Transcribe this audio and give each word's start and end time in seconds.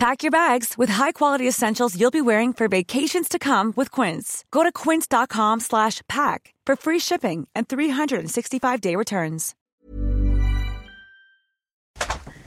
Pack 0.00 0.22
your 0.22 0.30
bags 0.30 0.78
with 0.78 0.88
high-quality 0.88 1.46
essentials 1.46 1.94
you'll 1.94 2.10
be 2.10 2.22
wearing 2.22 2.54
for 2.54 2.68
vacations 2.68 3.28
to 3.28 3.38
come 3.38 3.74
with 3.76 3.90
Quince. 3.90 4.44
Go 4.50 4.62
to 4.62 4.72
quince.com 4.72 5.60
slash 5.60 6.00
pack 6.08 6.54
for 6.64 6.74
free 6.74 6.98
shipping 6.98 7.46
and 7.54 7.68
365-day 7.68 8.96
returns. 8.96 9.54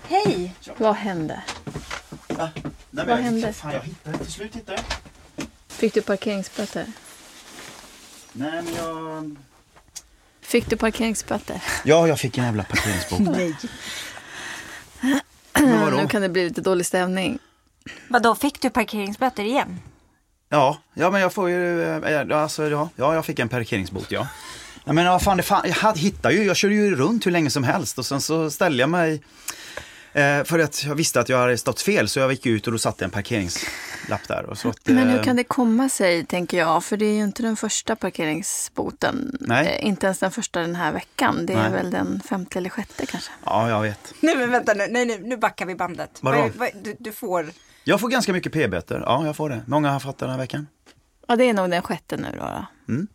Hej! 0.04 0.52
Vad 0.78 0.96
hände? 0.96 1.44
Va? 2.28 2.50
Nej, 2.92 3.06
Vad 3.06 3.18
hände? 3.20 3.54
Fan, 3.54 3.74
jag 3.74 3.82
hittade 3.82 4.18
till 4.18 4.32
slut 4.32 4.56
hittade. 4.56 4.82
Fick 5.68 5.94
du 5.94 6.02
parkeringsböter? 6.02 6.86
Nej, 8.34 8.62
men 8.64 8.76
jag... 8.76 9.36
Fick 10.42 10.70
du 10.70 10.78
parkeringsböter? 10.78 11.64
Ja, 11.86 12.08
jag 12.08 12.20
fick 12.20 12.38
en 12.38 12.44
jävla 12.46 12.64
parkeringsbot. 12.64 13.20
Nej. 13.20 13.56
Nu 15.98 16.08
kan 16.10 16.22
det 16.22 16.30
bli 16.30 16.44
lite 16.44 16.62
dålig 16.62 16.86
stämning. 16.86 17.40
Vadå, 18.08 18.36
fick 18.36 18.62
du 18.62 18.70
parkeringsböter 18.70 19.44
igen? 19.44 19.80
Ja, 20.50 20.78
ja, 20.94 21.12
men 21.12 21.22
jag 21.22 21.34
får 21.34 21.50
ju... 21.50 21.84
eh, 21.84 22.42
Alltså, 22.42 22.68
ja, 22.70 22.90
ja, 22.96 23.14
jag 23.16 23.26
fick 23.26 23.40
en 23.40 23.50
parkeringsbot, 23.50 24.12
ja. 24.12 24.28
Nej, 24.86 24.96
men 24.96 25.06
vad 25.06 25.22
fan, 25.22 25.38
det 25.38 25.44
fan, 25.44 25.62
jag 25.66 25.74
hade- 25.76 26.00
hittade 26.00 26.34
ju, 26.34 26.44
jag 26.44 26.56
körde 26.56 26.74
ju 26.76 26.96
runt 26.96 27.26
hur 27.26 27.32
länge 27.32 27.50
som 27.50 27.64
helst 27.64 27.98
och 28.00 28.06
sen 28.06 28.22
så 28.22 28.52
ställde 28.52 28.80
jag 28.80 28.90
mig 28.90 29.22
eh, 30.14 30.44
för 30.44 30.60
att 30.60 30.84
jag 30.84 30.96
visste 30.96 31.20
att 31.20 31.30
jag 31.30 31.38
hade 31.38 31.58
stått 31.58 31.82
fel 31.82 32.10
så 32.10 32.20
jag 32.20 32.32
gick 32.32 32.46
ut 32.46 32.66
och 32.68 32.72
då 32.74 32.80
satte 32.80 33.06
en 33.06 33.12
parkeringslapp 33.12 34.28
där. 34.28 34.46
Och 34.46 34.58
så 34.58 34.70
att, 34.70 34.78
Men 34.88 35.10
hur 35.10 35.18
eh, 35.18 35.24
kan 35.24 35.36
det 35.36 35.44
komma 35.44 35.90
sig, 35.90 36.26
tänker 36.26 36.58
jag? 36.58 36.84
För 36.84 36.98
det 36.98 37.06
är 37.06 37.14
ju 37.14 37.24
inte 37.24 37.44
den 37.44 37.56
första 37.56 37.96
parkeringsboten. 37.96 39.38
Nej. 39.40 39.68
Eh, 39.82 39.88
Inte 39.88 40.06
ens 40.06 40.20
den 40.20 40.32
första 40.32 40.60
den 40.60 40.76
här 40.76 40.92
veckan. 40.94 41.46
Det 41.46 41.54
är 41.54 41.58
Nej. 41.58 41.72
väl 41.72 41.92
den 41.92 42.22
femte 42.30 42.60
eller 42.60 42.70
sjätte 42.70 43.06
kanske. 43.06 43.32
Ja, 43.46 43.70
jag 43.70 43.82
vet. 43.82 44.14
Nej 44.20 44.36
men 44.38 44.52
vänta 44.52 44.74
nu, 44.74 44.88
nej, 44.90 45.06
nej, 45.06 45.20
nu 45.24 45.38
backar 45.38 45.66
vi 45.66 45.76
bandet. 45.76 46.10
Vadå? 46.22 46.38
Vad- 46.42 46.52
vad- 46.56 46.84
Du, 46.84 46.96
du 47.00 47.12
får... 47.12 47.46
Jag 47.84 48.00
får 48.00 48.10
ganska 48.10 48.34
mycket 48.34 48.54
p-böter. 48.54 49.04
Ja, 49.06 49.26
jag 49.26 49.36
får 49.36 49.50
det. 49.50 49.64
Många 49.68 49.92
har 49.92 50.00
fått 50.00 50.18
den 50.18 50.30
här 50.30 50.38
veckan. 50.38 50.68
Ja, 51.28 51.36
det 51.36 51.44
är 51.44 51.54
nog 51.54 51.70
den 51.70 51.82
sjätte 51.82 52.18
nu 52.18 52.28
då. 52.40 52.66
då. 52.88 53.06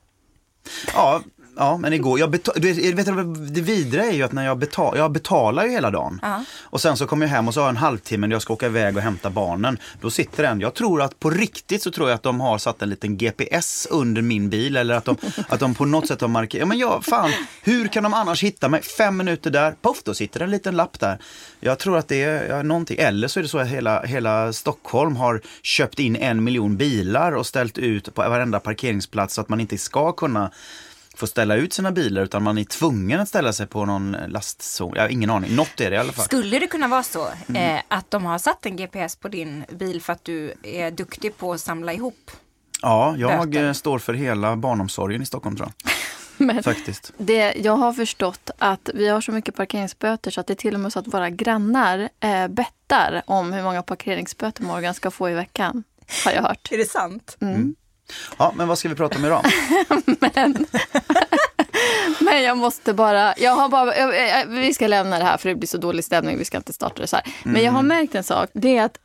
Ja, 0.95 1.23
ja 1.59 1.77
men 1.77 1.92
igår, 1.92 2.19
jag 2.19 2.31
betal, 2.31 2.55
du 2.56 2.73
vet, 2.73 3.06
det 3.55 3.61
vidare 3.61 4.06
är 4.06 4.12
ju 4.12 4.23
att 4.23 4.33
när 4.33 4.45
jag, 4.45 4.59
betal, 4.59 4.98
jag 4.98 5.12
betalar 5.12 5.65
ju 5.65 5.70
hela 5.70 5.91
dagen. 5.91 6.19
Ja. 6.23 6.45
Och 6.62 6.81
sen 6.81 6.97
så 6.97 7.06
kommer 7.06 7.27
jag 7.27 7.31
hem 7.31 7.48
och 7.48 7.55
så 7.55 7.61
har 7.61 7.67
jag 7.67 7.70
en 7.70 7.77
halvtimme 7.77 8.27
när 8.27 8.34
jag 8.34 8.42
ska 8.42 8.53
åka 8.53 8.67
iväg 8.67 8.97
och 8.97 9.03
hämta 9.03 9.31
barnen. 9.31 9.78
Då 10.00 10.11
sitter 10.11 10.45
en, 10.45 10.61
jag 10.61 10.75
tror 10.75 11.03
att 11.03 11.20
på 11.20 11.31
riktigt 11.31 11.83
så 11.83 11.91
tror 11.91 12.09
jag 12.09 12.15
att 12.15 12.23
de 12.23 12.41
har 12.41 12.59
satt 12.59 12.83
en 12.83 12.91
liten 12.91 13.17
GPS 13.17 13.87
under 13.91 14.23
min 14.23 14.50
bil 14.50 14.77
eller 14.77 14.95
att 14.95 15.05
de, 15.05 15.17
att 15.48 15.61
de 15.61 15.75
på 15.75 15.84
något 15.84 16.09
sätt 16.09 16.20
har 16.20 16.28
markerat. 16.28 16.61
Ja 16.61 16.67
men 16.67 16.78
jag, 16.78 17.05
fan, 17.05 17.31
hur 17.62 17.89
kan 17.89 18.03
de 18.03 18.15
annars 18.15 18.43
hitta 18.43 18.69
mig? 18.69 18.83
Fem 18.83 19.17
minuter 19.17 19.50
där, 19.50 19.75
poff, 19.83 20.03
då 20.03 20.15
sitter 20.15 20.41
en 20.41 20.50
liten 20.50 20.77
lapp 20.77 21.00
där. 21.00 21.19
Jag 21.61 21.78
tror 21.78 21.98
att 21.98 22.09
det 22.09 22.22
är 22.22 22.48
ja, 22.48 22.62
någonting, 22.62 22.98
eller 22.98 23.28
så 23.28 23.41
är 23.41 23.43
det 23.43 23.48
så 23.48 23.59
att 23.59 23.69
hela, 23.69 24.03
hela 24.03 24.53
Stockholm 24.53 25.17
har 25.17 25.41
köpt 25.62 25.98
in 25.98 26.17
en 26.17 26.45
miljon 26.45 26.77
bilar 26.77 27.33
och 27.33 27.47
ställt 27.47 27.78
ut 27.78 28.15
på 28.15 28.22
varenda 28.22 28.61
parkeringsplats 28.61 29.34
så 29.34 29.41
att 29.41 29.48
man 29.48 29.61
inte 29.61 29.78
ska 29.78 30.12
kunna 30.12 30.50
få 31.19 31.27
ställa 31.27 31.55
ut 31.57 31.73
sina 31.73 31.93
bilar 31.93 32.23
utan 32.23 32.43
man 32.43 32.59
är 32.59 32.65
tvungen 32.65 33.21
att 33.21 33.29
ställa 33.29 33.53
sig 33.53 33.67
på 33.67 33.85
någon 33.85 34.17
lastzon. 34.29 34.93
Jag 34.95 35.03
har 35.03 35.09
ingen 35.09 35.31
aning, 35.31 35.57
något 35.57 35.81
är 35.81 35.91
det 35.91 35.97
i 35.97 35.99
alla 35.99 36.13
fall. 36.13 36.25
Skulle 36.25 36.59
det 36.59 36.67
kunna 36.67 36.89
vara 36.89 37.03
så 37.03 37.29
Mm. 37.49 37.77
eh, 37.77 37.83
att 37.89 38.11
de 38.11 38.25
har 38.25 38.39
satt 38.39 38.67
en 38.67 38.77
GPS 38.77 39.17
på 39.17 39.29
din 39.29 39.65
bil 39.73 40.03
för 40.03 40.13
att 40.13 40.25
du 40.25 40.53
är 40.63 40.91
duktig 40.91 41.37
på 41.39 41.53
att 41.53 41.61
samla 41.61 41.93
ihop? 41.93 42.31
Ja, 42.83 43.15
jag 43.19 43.49
Böter. 43.51 43.67
eh, 43.67 43.73
står 43.73 43.99
för 43.99 44.15
hela 44.15 44.57
barnomsorgen 44.57 45.23
i 45.23 45.27
Stockholm 45.27 45.57
tror 45.57 45.69
jag. 45.84 45.93
Men 46.47 46.62
Faktiskt. 46.62 47.12
det, 47.19 47.55
jag 47.57 47.77
har 47.77 47.93
förstått 47.93 48.51
att 48.59 48.91
vi 48.95 49.09
har 49.09 49.21
så 49.21 49.33
mycket 49.33 49.55
parkeringsböter 49.55 50.31
så 50.31 50.41
att 50.41 50.47
det 50.47 50.53
är 50.53 50.55
till 50.57 50.75
och 50.75 50.81
med 50.81 50.93
så 50.93 50.99
att 50.99 51.07
våra 51.07 51.31
grannar 51.31 52.09
eh, 52.21 52.49
bettar 52.49 53.23
om 53.27 53.53
hur 53.53 53.62
många 53.62 53.83
parkeringsböter 53.83 54.62
Morgan 54.62 54.95
ska 54.95 55.11
få 55.11 55.31
i 55.31 55.34
veckan. 55.34 55.84
Har 56.25 56.33
jag 56.33 56.43
hört. 56.43 56.69
Är 56.73 56.78
det 56.78 56.91
sant? 56.91 57.37
Ja, 58.39 58.53
men 58.57 58.69
vad 58.69 58.79
ska 58.79 58.89
vi 58.89 58.95
prata 58.95 59.19
om 59.19 59.25
idag? 59.25 59.45
Men 62.21 62.43
jag 62.43 62.59
måste 62.59 62.95
bara, 62.95 63.35
jag 63.39 63.53
har 63.57 63.69
bara, 63.69 63.97
jag, 63.97 64.29
jag, 64.29 64.47
vi 64.47 64.75
ska 64.75 64.87
lämna 64.87 65.19
det 65.19 65.25
här 65.25 65.37
för 65.37 65.49
det 65.49 65.55
blir 65.55 65.69
så 65.69 65.79
dålig 65.79 66.05
stämning, 66.05 66.39
vi 66.39 66.45
ska 66.45 66.57
inte 66.57 66.73
starta 66.73 67.03
det 67.03 67.07
så 67.07 67.17
här. 67.17 67.25
Men 67.43 67.63
jag 67.63 67.73
har 67.73 67.83
märkt 67.83 68.15
en 68.15 68.25
sak, 68.25 68.51
det 68.53 68.77
är 68.77 68.85
att 68.85 68.99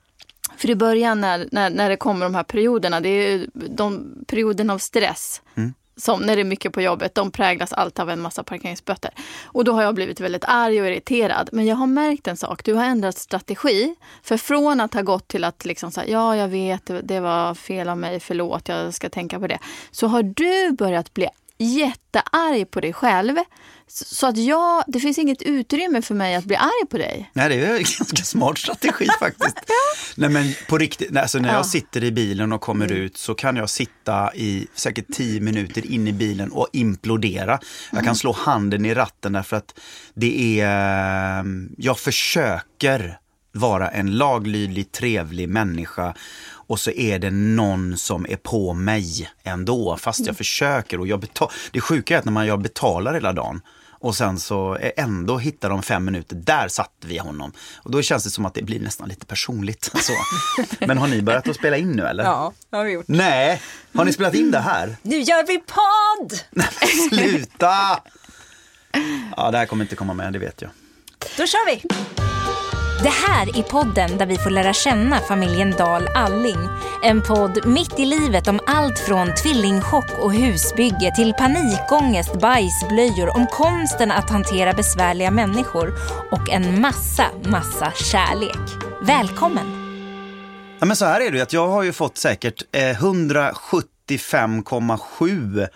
för 0.56 0.70
i 0.70 0.74
början 0.74 1.20
när, 1.20 1.48
när, 1.52 1.70
när 1.70 1.88
det 1.88 1.96
kommer 1.96 2.26
de 2.26 2.34
här 2.34 2.42
perioderna, 2.42 3.00
det 3.00 3.08
är 3.08 3.30
ju 3.30 3.46
de 3.54 4.14
perioderna 4.26 4.72
av 4.72 4.78
stress. 4.78 5.42
Som 6.00 6.22
när 6.22 6.36
det 6.36 6.42
är 6.42 6.44
mycket 6.44 6.72
på 6.72 6.80
jobbet, 6.80 7.14
de 7.14 7.30
präglas 7.30 7.72
alltid 7.72 8.00
av 8.00 8.10
en 8.10 8.20
massa 8.20 8.42
parkeringsböter. 8.42 9.10
Och 9.44 9.64
då 9.64 9.72
har 9.72 9.82
jag 9.82 9.94
blivit 9.94 10.20
väldigt 10.20 10.44
arg 10.48 10.80
och 10.80 10.86
irriterad. 10.86 11.48
Men 11.52 11.66
jag 11.66 11.76
har 11.76 11.86
märkt 11.86 12.28
en 12.28 12.36
sak, 12.36 12.64
du 12.64 12.74
har 12.74 12.84
ändrat 12.84 13.18
strategi. 13.18 13.94
För 14.22 14.36
från 14.36 14.80
att 14.80 14.94
ha 14.94 15.02
gått 15.02 15.28
till 15.28 15.44
att 15.44 15.64
liksom 15.64 15.90
säga, 15.90 16.12
ja 16.12 16.36
jag 16.36 16.48
vet, 16.48 16.86
det, 16.86 17.00
det 17.00 17.20
var 17.20 17.54
fel 17.54 17.88
av 17.88 17.98
mig, 17.98 18.20
förlåt, 18.20 18.68
jag 18.68 18.94
ska 18.94 19.08
tänka 19.08 19.40
på 19.40 19.46
det. 19.46 19.58
Så 19.90 20.06
har 20.06 20.22
du 20.22 20.72
börjat 20.72 21.14
bli 21.14 21.28
jättearg 21.64 22.70
på 22.70 22.80
dig 22.80 22.92
själv. 22.92 23.36
Så 23.92 24.26
att 24.26 24.36
jag, 24.36 24.84
det 24.86 25.00
finns 25.00 25.18
inget 25.18 25.42
utrymme 25.42 26.02
för 26.02 26.14
mig 26.14 26.34
att 26.34 26.44
bli 26.44 26.56
arg 26.56 26.86
på 26.90 26.98
dig. 26.98 27.30
Nej, 27.32 27.48
det 27.48 27.54
är 27.54 27.70
en 27.70 27.76
ganska 27.98 28.24
smart 28.24 28.58
strategi 28.58 29.06
faktiskt. 29.18 29.56
Nej, 30.16 30.30
men 30.30 30.52
på 30.68 30.78
riktigt, 30.78 31.16
alltså, 31.16 31.38
när 31.38 31.48
Ja. 31.48 31.54
jag 31.54 31.66
sitter 31.66 32.04
i 32.04 32.12
bilen 32.12 32.52
och 32.52 32.60
kommer 32.60 32.92
ut 32.92 33.16
så 33.16 33.34
kan 33.34 33.56
jag 33.56 33.70
sitta 33.70 34.34
i 34.34 34.66
säkert 34.74 35.06
tio 35.12 35.40
minuter 35.40 35.86
in 35.92 36.08
i 36.08 36.12
bilen 36.12 36.50
och 36.52 36.68
implodera. 36.72 37.58
Jag 37.92 38.04
kan 38.04 38.16
slå 38.16 38.32
handen 38.32 38.86
i 38.86 38.94
ratten 38.94 39.32
därför 39.32 39.56
att 39.56 39.80
det 40.14 40.60
är, 40.60 41.38
eh, 41.40 41.44
jag 41.78 41.98
försöker 41.98 43.18
vara 43.52 43.88
en 43.88 44.10
laglydig, 44.16 44.92
trevlig 44.92 45.48
människa 45.48 46.14
och 46.52 46.80
så 46.80 46.90
är 46.90 47.18
det 47.18 47.30
någon 47.30 47.98
som 47.98 48.26
är 48.28 48.36
på 48.36 48.74
mig 48.74 49.30
ändå, 49.42 49.96
fast 49.96 50.26
jag 50.26 50.36
försöker. 50.36 51.00
Och 51.00 51.06
jag 51.06 51.20
betal- 51.20 51.50
det 51.72 51.80
sjuka 51.80 52.14
är 52.14 52.18
att 52.18 52.24
när 52.24 52.32
man 52.32 52.46
jag 52.46 52.60
betalar 52.62 53.14
hela 53.14 53.32
dagen 53.32 53.60
och 54.02 54.14
sen 54.14 54.38
så 54.38 54.78
ändå 54.96 55.38
hittar 55.38 55.70
de 55.70 55.82
fem 55.82 56.04
minuter, 56.04 56.36
där 56.36 56.68
satte 56.68 57.06
vi 57.06 57.18
honom. 57.18 57.52
Och 57.76 57.90
då 57.90 58.02
känns 58.02 58.24
det 58.24 58.30
som 58.30 58.46
att 58.46 58.54
det 58.54 58.62
blir 58.62 58.80
nästan 58.80 59.08
lite 59.08 59.26
personligt. 59.26 59.84
Så. 60.00 60.12
Men 60.86 60.98
har 60.98 61.08
ni 61.08 61.22
börjat 61.22 61.48
att 61.48 61.56
spela 61.56 61.76
in 61.76 61.92
nu 61.92 62.02
eller? 62.06 62.24
Ja, 62.24 62.52
det 62.70 62.76
har 62.76 62.84
vi 62.84 62.92
gjort. 62.92 63.04
Nej, 63.08 63.60
har 63.94 64.04
ni 64.04 64.12
spelat 64.12 64.34
in 64.34 64.50
det 64.50 64.58
här? 64.60 64.96
Nu 65.02 65.16
gör 65.20 65.46
vi 65.46 65.58
podd! 65.58 66.40
Nej, 66.50 67.08
sluta! 67.08 67.72
Ja, 69.36 69.50
det 69.50 69.58
här 69.58 69.66
kommer 69.66 69.84
inte 69.84 69.96
komma 69.96 70.14
med, 70.14 70.32
det 70.32 70.38
vet 70.38 70.62
jag. 70.62 70.70
Då 71.36 71.46
kör 71.46 71.66
vi! 71.66 71.82
Det 73.02 73.08
här 73.08 73.58
är 73.58 73.62
podden 73.62 74.18
där 74.18 74.26
vi 74.26 74.38
får 74.38 74.50
lära 74.50 74.72
känna 74.72 75.20
familjen 75.20 75.70
Dahl 75.70 76.08
Alling. 76.14 76.68
En 77.02 77.22
podd 77.22 77.66
mitt 77.66 77.98
i 77.98 78.04
livet 78.04 78.48
om 78.48 78.60
allt 78.66 78.98
från 78.98 79.34
tvillingchock 79.34 80.18
och 80.18 80.34
husbygge 80.34 81.12
till 81.16 81.34
panikångest, 81.38 82.40
bajsblöjor, 82.40 83.36
om 83.36 83.46
konsten 83.46 84.10
att 84.10 84.30
hantera 84.30 84.72
besvärliga 84.72 85.30
människor 85.30 85.94
och 86.30 86.50
en 86.50 86.80
massa, 86.80 87.24
massa 87.44 87.92
kärlek. 87.92 88.58
Välkommen! 89.02 89.66
Ja, 90.80 90.86
men 90.86 90.96
så 90.96 91.04
här 91.04 91.20
är 91.20 91.30
det 91.30 91.40
att 91.40 91.52
jag 91.52 91.68
har 91.68 91.82
ju 91.82 91.92
fått 91.92 92.18
säkert 92.18 92.62
eh, 92.72 92.80
175,7 92.80 95.68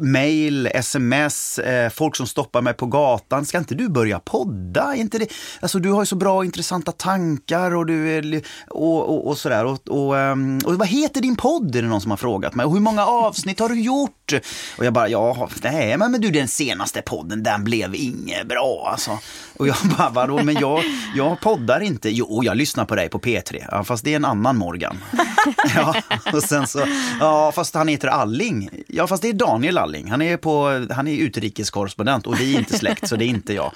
mail, 0.00 0.66
sms, 0.66 1.58
eh, 1.58 1.90
folk 1.90 2.16
som 2.16 2.26
stoppar 2.26 2.62
mig 2.62 2.74
på 2.74 2.86
gatan. 2.86 3.44
Ska 3.46 3.58
inte 3.58 3.74
du 3.74 3.88
börja 3.88 4.20
podda? 4.20 4.82
Är 4.82 4.94
inte 4.94 5.18
det? 5.18 5.26
Alltså, 5.60 5.78
du 5.78 5.90
har 5.90 6.02
ju 6.02 6.06
så 6.06 6.16
bra 6.16 6.36
och 6.36 6.44
intressanta 6.44 6.92
tankar 6.92 7.74
och, 7.74 7.86
du 7.86 8.10
är, 8.10 8.42
och, 8.68 9.08
och, 9.08 9.26
och 9.26 9.38
sådär. 9.38 9.64
Och, 9.64 9.88
och, 9.88 10.18
ehm, 10.18 10.58
och 10.64 10.74
vad 10.74 10.88
heter 10.88 11.20
din 11.20 11.36
podd? 11.36 11.76
Är 11.76 11.82
det 11.82 11.88
någon 11.88 12.00
som 12.00 12.10
har 12.10 12.18
frågat 12.18 12.54
mig. 12.54 12.66
Och 12.66 12.72
hur 12.72 12.80
många 12.80 13.06
avsnitt 13.06 13.60
har 13.60 13.68
du 13.68 13.80
gjort? 13.80 14.32
Och 14.78 14.84
jag 14.84 14.92
bara, 14.92 15.08
ja, 15.08 15.48
nej, 15.62 15.96
men, 15.96 16.12
men 16.12 16.20
du 16.20 16.30
den 16.30 16.48
senaste 16.48 17.02
podden, 17.02 17.42
den 17.42 17.64
blev 17.64 17.94
inget 17.94 18.48
bra 18.48 18.88
alltså. 18.92 19.18
Och 19.56 19.68
jag 19.68 19.76
bara, 19.98 20.10
vadå, 20.10 20.42
men 20.42 20.54
jag, 20.54 20.82
jag 21.16 21.40
poddar 21.40 21.80
inte. 21.80 22.10
Jo, 22.10 22.40
jag 22.44 22.56
lyssnar 22.56 22.84
på 22.84 22.94
dig 22.94 23.08
på 23.08 23.18
P3. 23.18 23.66
Ja, 23.70 23.84
fast 23.84 24.04
det 24.04 24.12
är 24.12 24.16
en 24.16 24.24
annan 24.24 24.56
Morgan. 24.56 24.98
ja, 25.74 25.94
och 26.32 26.42
sen 26.42 26.66
så, 26.66 26.86
ja, 27.20 27.52
fast 27.52 27.74
han 27.74 27.88
heter 27.88 28.08
Alling. 28.08 28.70
Ja, 28.88 29.06
fast 29.06 29.22
det 29.22 29.28
är 29.28 29.32
Daniel 29.32 29.69
Alling. 29.78 30.10
Han 30.10 30.22
är, 30.22 30.36
på, 30.36 30.86
han 30.90 31.08
är 31.08 31.16
utrikeskorrespondent 31.16 32.26
och 32.26 32.40
vi 32.40 32.54
är 32.54 32.58
inte 32.58 32.78
släkt, 32.78 33.08
så 33.08 33.16
det 33.16 33.24
är 33.24 33.28
inte 33.28 33.54
jag. 33.54 33.72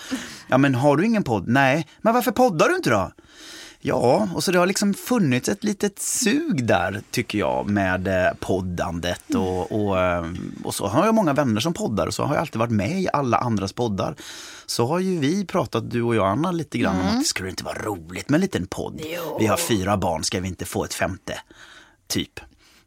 Ja, 0.48 0.58
men 0.58 0.74
har 0.74 0.96
du 0.96 1.06
ingen 1.06 1.22
podd? 1.22 1.48
Nej, 1.48 1.86
men 2.00 2.14
varför 2.14 2.30
poddar 2.30 2.68
du 2.68 2.76
inte 2.76 2.90
då? 2.90 3.12
Ja, 3.86 4.28
och 4.34 4.44
så 4.44 4.52
det 4.52 4.58
har 4.58 4.66
liksom 4.66 4.94
funnits 4.94 5.48
ett 5.48 5.64
litet 5.64 5.98
sug 5.98 6.66
där 6.66 7.02
tycker 7.10 7.38
jag 7.38 7.70
med 7.70 8.08
eh, 8.08 8.32
poddandet 8.40 9.34
och, 9.34 9.72
och, 9.72 10.00
eh, 10.00 10.24
och 10.64 10.74
så 10.74 10.86
har 10.86 11.06
jag 11.06 11.14
många 11.14 11.32
vänner 11.32 11.60
som 11.60 11.72
poddar 11.72 12.06
och 12.06 12.14
så 12.14 12.22
har 12.22 12.34
jag 12.34 12.40
alltid 12.40 12.58
varit 12.58 12.70
med 12.70 13.00
i 13.00 13.08
alla 13.12 13.36
andras 13.36 13.72
poddar. 13.72 14.14
Så 14.66 14.86
har 14.86 14.98
ju 14.98 15.18
vi 15.18 15.46
pratat, 15.46 15.90
du 15.90 16.02
och 16.02 16.14
jag 16.14 16.26
Anna, 16.26 16.52
lite 16.52 16.78
grann 16.78 17.00
om 17.00 17.06
att 17.06 17.18
det 17.18 17.24
skulle 17.24 17.50
inte 17.50 17.64
vara 17.64 17.78
roligt 17.78 18.28
med 18.28 18.38
en 18.38 18.40
liten 18.40 18.66
podd. 18.66 19.00
Vi 19.38 19.46
har 19.46 19.56
fyra 19.56 19.96
barn, 19.96 20.24
ska 20.24 20.40
vi 20.40 20.48
inte 20.48 20.64
få 20.64 20.84
ett 20.84 20.94
femte? 20.94 21.40
Typ. 22.06 22.40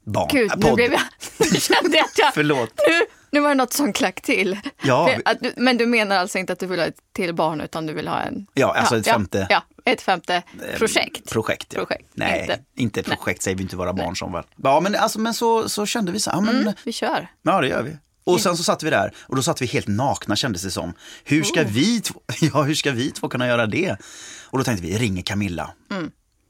Barn. 0.08 0.30
Gud, 0.32 0.52
nu 0.58 0.74
blev 0.74 0.92
jag... 0.94 1.02
Nu 1.54 1.60
kände 1.60 1.98
jag 1.98 2.06
att 2.06 2.18
jag... 2.18 2.34
Förlåt. 2.34 2.74
Nu, 2.90 3.06
nu 3.32 3.40
var 3.40 3.50
det 3.50 3.56
något 3.56 3.74
som 3.74 3.94
klack 3.94 4.22
till. 4.22 4.60
Ja, 4.84 5.10
Men 5.58 5.78
du 5.78 5.86
menar 5.86 6.18
alltså 6.18 6.38
inte 6.38 6.54
att 6.54 6.60
du 6.60 6.66
vill 6.66 6.80
ha 6.80 6.86
ett 6.86 6.98
till 7.14 7.34
barn 7.36 7.62
utan 7.62 7.86
du 7.86 7.94
vill 7.94 8.08
ha 8.08 8.20
en... 8.22 8.48
Ja, 8.54 8.76
alltså 8.78 8.98
ett 8.98 9.08
femte- 9.08 9.48
Ja, 9.50 9.64
ja, 9.86 9.92
ett 9.92 10.02
femte 10.02 10.44
projekt. 10.78 11.30
Projekt, 11.32 11.74
ja. 11.74 11.86
Projekt, 11.86 12.10
Nej, 12.14 12.42
inte- 12.42 13.00
inte, 13.00 13.04
projekt 13.04 13.44
säger 13.44 13.58
vi 13.58 13.64
inte 13.64 13.76
våra 13.76 13.94
barn 13.94 14.16
som 14.16 14.32
väl. 14.34 14.44
Ja, 14.64 14.80
men, 14.80 14.96
alltså, 14.96 15.20
men 15.20 15.34
så, 15.34 15.70
så 15.70 15.86
kände 15.86 16.12
vi 16.12 16.20
så 16.20 16.30
här, 16.30 16.38
ja, 16.38 16.42
men, 16.42 16.62
Mm, 16.62 16.74
vi 16.84 16.92
kör. 16.92 17.28
Ja, 17.42 17.62
det 17.62 17.68
gör 17.68 17.82
vi. 17.84 17.98
Och 18.24 18.42
sen 18.42 18.58
så 18.58 18.64
satt 18.64 18.84
vi 18.84 18.90
där 18.90 19.14
och 19.20 19.36
då 19.36 19.42
satt 19.44 19.62
vi 19.62 19.66
helt 19.66 19.88
nakna 19.88 20.36
kändes 20.36 20.62
det 20.64 20.72
som. 20.72 20.94
Hur 21.24 21.44
ska, 21.44 21.62
Oh. 21.62 21.68
vi, 21.68 22.02
två, 22.02 22.20
ja, 22.54 22.64
hur 22.64 22.76
ska 22.76 22.92
vi 22.92 23.12
två 23.12 23.30
kunna 23.30 23.48
göra 23.48 23.66
det? 23.66 23.98
Och 24.46 24.58
då 24.58 24.64
tänkte 24.64 24.86
vi, 24.88 24.98
ringer 24.98 25.22
Camilla. 25.24 25.72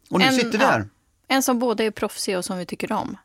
Och 0.09 0.19
nu 0.19 0.25
Mm. 0.25 0.27
En- 0.27 0.33
sitter 0.33 0.57
vi 0.57 0.63
ja. 0.63 0.69
här. 0.69 0.87
En 1.27 1.43
som 1.43 1.59
både 1.59 1.83
är 1.83 1.91
proffsig 1.91 2.37
och 2.37 2.45
som 2.45 2.57
vi 2.57 2.65
tycker 2.65 2.91
om. 2.91 3.17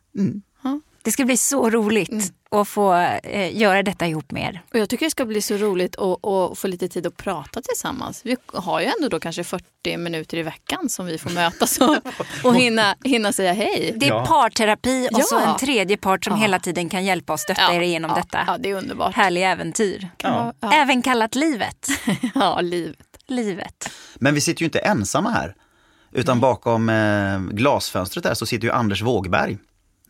Det 1.01 1.11
ska 1.11 1.25
bli 1.25 1.37
så 1.37 1.69
roligt 1.69 2.09
Mm. 2.11 2.23
att 2.61 2.67
få 2.67 2.93
eh, 3.23 3.57
göra 3.57 3.83
detta 3.83 4.07
ihop 4.07 4.31
med 4.31 4.43
er. 4.43 4.61
Och 4.73 4.79
jag 4.79 4.89
tycker 4.89 5.05
det 5.05 5.09
ska 5.09 5.25
bli 5.25 5.41
så 5.41 5.57
roligt 5.57 5.95
att, 5.95 6.59
få 6.59 6.67
lite 6.67 6.87
tid 6.87 7.07
att 7.07 7.17
prata 7.17 7.61
tillsammans. 7.61 8.21
Vi 8.23 8.35
har 8.53 8.79
ju 8.81 8.85
ändå 8.85 9.09
då 9.09 9.19
kanske 9.19 9.43
40 9.43 9.97
minuter 9.97 10.37
i 10.37 10.43
veckan 10.43 10.89
som 10.89 11.05
vi 11.05 11.17
får 11.17 11.29
mötas 11.29 11.77
och, 11.81 11.97
och 12.43 12.55
hinna, 12.55 12.95
hinna 13.03 13.31
säga 13.33 13.53
hej. 13.53 13.93
Det 13.97 14.05
är 14.05 14.09
Ja. 14.09 14.25
parterapi 14.25 15.07
och 15.11 15.19
Ja. 15.19 15.23
så 15.23 15.39
en 15.39 15.57
tredje 15.57 15.97
part 15.97 16.23
som 16.23 16.33
Ja. 16.33 16.39
hela 16.41 16.59
tiden 16.59 16.89
kan 16.89 17.05
hjälpa 17.05 17.33
och 17.33 17.39
stötta 17.39 17.73
er 17.73 17.81
igenom 17.81 18.11
ja, 18.11 18.15
detta. 18.23 18.43
Ja, 18.47 18.57
det 18.57 18.69
är 18.69 18.75
underbart. 18.75 19.15
Härliga 19.15 19.49
äventyr. 19.49 20.09
Ja. 20.17 20.53
Ja. 20.59 20.73
Även 20.73 21.01
kallat 21.01 21.35
livet. 21.35 21.87
ja, 22.35 22.61
livet. 22.61 22.97
livet. 23.27 23.89
Men 24.15 24.33
vi 24.35 24.41
sitter 24.41 24.61
ju 24.61 24.65
inte 24.65 24.79
ensamma 24.79 25.29
här. 25.29 25.55
Utan 26.11 26.39
bakom 26.39 26.89
eh, 26.89 27.39
glasfönstret 27.39 28.23
där 28.23 28.33
så 28.33 28.45
sitter 28.45 28.67
ju 28.67 28.73
Anders 28.73 29.01
Wågberg. 29.01 29.57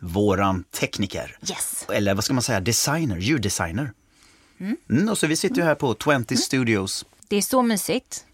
Våran 0.06 0.64
tekniker. 0.64 1.38
Yes. 1.50 1.86
Eller 1.94 2.14
vad 2.14 2.24
ska 2.24 2.34
man 2.34 2.44
säga, 2.44 2.60
designer, 2.60 3.18
ljuddesigner. 3.18 3.92
Mm, 4.90 5.10
och 5.10 5.18
så 5.18 5.28
vi 5.28 5.36
sitter 5.36 5.56
ju 5.56 5.64
här 5.64 5.76
på 5.76 5.96
20 6.28 6.38
Studios. 6.38 7.06
Det 7.28 7.36
är 7.36 7.42
så 7.42 7.62
mysigt. 7.62 8.26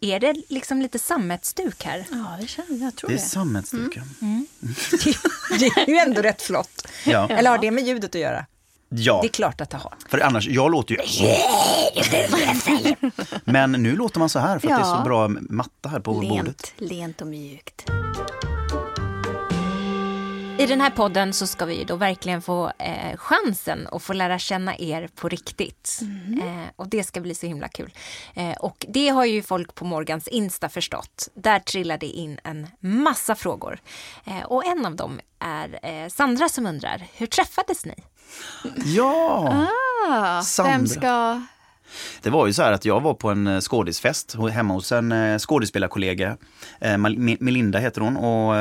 Är 0.00 0.20
det 0.20 0.34
liksom 0.48 0.82
lite 0.82 0.98
sammetsduk 0.98 1.84
här? 1.84 2.06
Ja, 2.10 2.36
det 2.40 2.46
känner 2.46 2.76
jag. 2.84 2.96
tror 2.96 3.08
Det 3.10 3.14
är 3.14 3.18
det. 3.18 3.22
sammetsduken. 3.24 4.02
Det 5.58 5.66
är 5.66 5.88
ju 5.88 5.96
ändå 5.96 6.22
rätt 6.22 6.42
flott. 6.42 6.86
Ja. 7.06 7.28
Eller 7.28 7.50
har 7.50 7.58
det 7.58 7.70
med 7.70 7.84
ljudet 7.86 8.14
att 8.14 8.20
göra? 8.20 8.46
ja, 8.88 9.18
Det 9.22 9.26
är 9.28 9.32
klart 9.32 9.60
att 9.60 9.70
det 9.70 9.76
har. 9.76 9.94
för 10.08 10.18
annars, 10.20 10.48
jag 10.48 10.70
låter 10.70 10.94
ju... 10.94 11.00
Men 13.44 13.72
nu 13.72 13.96
låter 13.96 14.18
man 14.18 14.28
så 14.28 14.38
här 14.38 14.58
för 14.58 14.68
att 14.68 14.76
det 14.76 14.82
är 14.82 14.84
så 14.84 14.96
Ja. 15.00 15.04
bra 15.04 15.28
matta 15.28 15.88
här 15.88 16.00
på 16.00 16.14
bordet. 16.14 16.34
Lent, 16.36 16.72
lent 16.76 17.20
och 17.20 17.26
mjukt. 17.26 17.90
I 20.60 20.66
den 20.66 20.80
här 20.80 20.90
podden 20.90 21.32
så 21.32 21.46
ska 21.46 21.64
vi 21.64 21.84
då 21.84 21.96
verkligen 21.96 22.42
få 22.42 22.72
eh, 22.78 23.16
chansen 23.16 23.88
att 23.92 24.02
få 24.02 24.12
lära 24.12 24.38
känna 24.38 24.78
er 24.78 25.08
på 25.14 25.28
riktigt. 25.28 26.00
Eh, 26.42 26.70
och 26.76 26.88
det 26.88 27.04
ska 27.04 27.20
bli 27.20 27.34
så 27.34 27.46
himla 27.46 27.68
kul. 27.68 27.94
Eh, 28.34 28.52
och 28.52 28.86
det 28.88 29.08
har 29.08 29.24
ju 29.24 29.42
folk 29.42 29.74
på 29.74 29.84
Morgans 29.84 30.28
Insta 30.28 30.68
förstått. 30.68 31.28
Där 31.34 31.58
trillar 31.58 31.98
det 31.98 32.06
in 32.06 32.38
en 32.44 32.66
massa 32.80 33.34
frågor. 33.34 33.80
Eh, 34.24 34.42
och 34.42 34.66
en 34.66 34.86
av 34.86 34.96
dem 34.96 35.20
är 35.38 35.78
eh, 35.82 36.08
Sandra 36.08 36.48
som 36.48 36.66
undrar, 36.66 37.02
hur 37.14 37.26
träffades 37.26 37.86
ni? 37.86 37.94
Ja! 38.84 39.66
Ah, 40.08 40.42
Sandra. 40.42 40.72
vem 40.72 40.86
ska... 40.86 41.42
Det 42.22 42.30
var 42.30 42.46
ju 42.46 42.52
så 42.52 42.62
här 42.62 42.72
att 42.72 42.84
jag 42.84 43.00
var 43.00 43.14
på 43.14 43.30
en 43.30 43.46
eh, 43.46 43.60
skådisfest 43.60 44.36
hemma 44.52 44.74
hos 44.74 44.92
en 44.92 45.12
eh, 45.12 45.38
skådespelarkollega. 45.38 46.36
Eh, 46.80 46.98
Melinda 47.40 47.78
heter 47.78 48.00
hon 48.00 48.16
och 48.16 48.54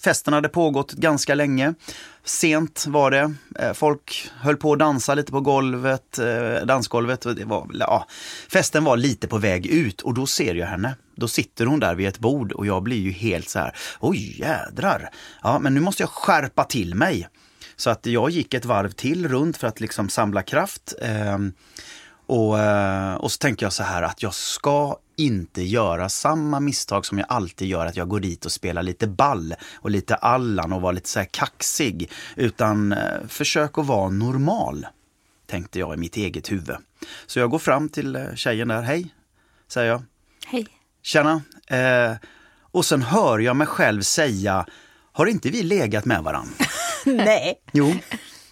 festen 0.00 0.32
hade 0.32 0.48
pågått 0.48 0.92
ganska 0.92 1.34
länge. 1.34 1.74
Sent 2.24 2.84
var 2.88 3.10
det. 3.10 3.34
Folk 3.74 4.30
höll 4.40 4.56
på 4.56 4.72
att 4.72 4.78
dansa 4.78 5.14
lite 5.14 5.32
på 5.32 5.40
golvet, 5.40 6.18
dansgolvet. 6.64 7.26
Och 7.26 7.34
det 7.34 7.44
var, 7.44 7.70
ja, 7.74 8.06
festen 8.48 8.84
var 8.84 8.96
lite 8.96 9.28
på 9.28 9.38
väg 9.38 9.66
ut 9.66 10.00
och 10.00 10.14
då 10.14 10.26
ser 10.26 10.54
jag 10.54 10.66
henne. 10.66 10.94
Då 11.16 11.28
sitter 11.28 11.66
hon 11.66 11.80
där 11.80 11.94
vid 11.94 12.08
ett 12.08 12.18
bord 12.18 12.52
och 12.52 12.66
jag 12.66 12.82
blir 12.82 13.00
ju 13.00 13.10
helt 13.10 13.48
så 13.48 13.58
här, 13.58 13.76
oj 14.00 14.40
jädrar. 14.40 15.10
Ja, 15.42 15.58
men 15.58 15.74
nu 15.74 15.80
måste 15.80 16.02
jag 16.02 16.10
skärpa 16.10 16.64
till 16.64 16.94
mig. 16.94 17.28
Så 17.76 17.90
att 17.90 18.06
jag 18.06 18.30
gick 18.30 18.54
ett 18.54 18.64
varv 18.64 18.90
till 18.90 19.28
runt 19.28 19.56
för 19.56 19.66
att 19.66 19.80
liksom 19.80 20.08
samla 20.08 20.42
kraft. 20.42 20.94
Ehm, 21.02 21.52
och, 22.26 22.58
eh, 22.58 23.14
och 23.14 23.32
så 23.32 23.38
tänker 23.38 23.66
jag 23.66 23.72
så 23.72 23.82
här 23.82 24.02
att 24.02 24.22
jag 24.22 24.34
ska 24.34 24.96
inte 25.16 25.62
göra 25.62 26.08
samma 26.08 26.60
misstag 26.60 27.06
som 27.06 27.18
jag 27.18 27.26
alltid 27.28 27.68
gör, 27.68 27.86
att 27.86 27.96
jag 27.96 28.08
går 28.08 28.20
dit 28.20 28.44
och 28.44 28.52
spelar 28.52 28.82
lite 28.82 29.06
ball 29.06 29.54
och 29.74 29.90
lite 29.90 30.14
Allan 30.14 30.72
och 30.72 30.80
var 30.80 30.92
lite 30.92 31.08
så 31.08 31.18
här 31.18 31.26
kaxig. 31.30 32.10
Utan 32.36 32.92
eh, 32.92 33.26
försök 33.28 33.78
att 33.78 33.86
vara 33.86 34.10
normal, 34.10 34.86
tänkte 35.46 35.78
jag 35.78 35.94
i 35.94 35.96
mitt 35.96 36.16
eget 36.16 36.52
huvud. 36.52 36.76
Så 37.26 37.38
jag 37.38 37.50
går 37.50 37.58
fram 37.58 37.88
till 37.88 38.16
eh, 38.16 38.34
tjejen 38.34 38.68
där, 38.68 38.82
hej, 38.82 39.14
säger 39.68 39.90
jag. 39.90 40.02
Hej. 40.46 40.66
Tjena. 41.02 41.42
Eh, 41.66 42.12
och 42.60 42.84
sen 42.84 43.02
hör 43.02 43.38
jag 43.38 43.56
mig 43.56 43.66
själv 43.66 44.02
säga, 44.02 44.66
har 45.12 45.26
inte 45.26 45.50
vi 45.50 45.62
legat 45.62 46.04
med 46.04 46.22
varandra? 46.22 46.64
Nej. 47.04 47.54
Jo. 47.72 47.94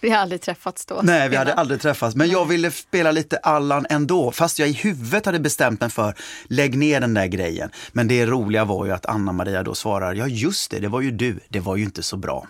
Vi 0.05 0.11
har 0.11 0.19
aldrig 0.19 0.41
träffats 0.41 0.87
då. 0.87 1.01
Nej, 1.03 1.29
vi 1.29 1.37
hade 1.37 1.51
innan. 1.51 1.59
aldrig 1.61 1.81
träffats. 1.81 2.17
Men 2.17 2.29
jag 2.31 2.45
ville 2.45 2.71
spela 2.71 3.11
lite 3.11 3.37
Allan 3.37 3.87
ändå, 3.91 4.33
fast 4.33 4.59
jag 4.59 4.69
i 4.69 4.73
huvudet 4.73 5.27
hade 5.27 5.39
bestämt 5.41 5.81
mig 5.81 5.91
för, 5.91 6.15
lägg 6.49 6.79
ner 6.79 7.01
den 7.01 7.15
där 7.15 7.27
grejen. 7.27 7.71
Men 7.93 8.09
det 8.09 8.27
roliga 8.27 8.65
var 8.65 8.87
ju 8.87 8.93
att 8.93 9.07
Anna-Maria 9.07 9.63
då 9.63 9.75
svarar, 9.75 10.15
ja 10.15 10.27
just 10.27 10.71
det, 10.71 10.79
det 10.81 10.89
var 10.89 11.01
ju 11.01 11.11
du, 11.11 11.41
det 11.49 11.61
var 11.61 11.77
ju 11.77 11.85
inte 11.85 12.03
så 12.03 12.17
bra. 12.17 12.47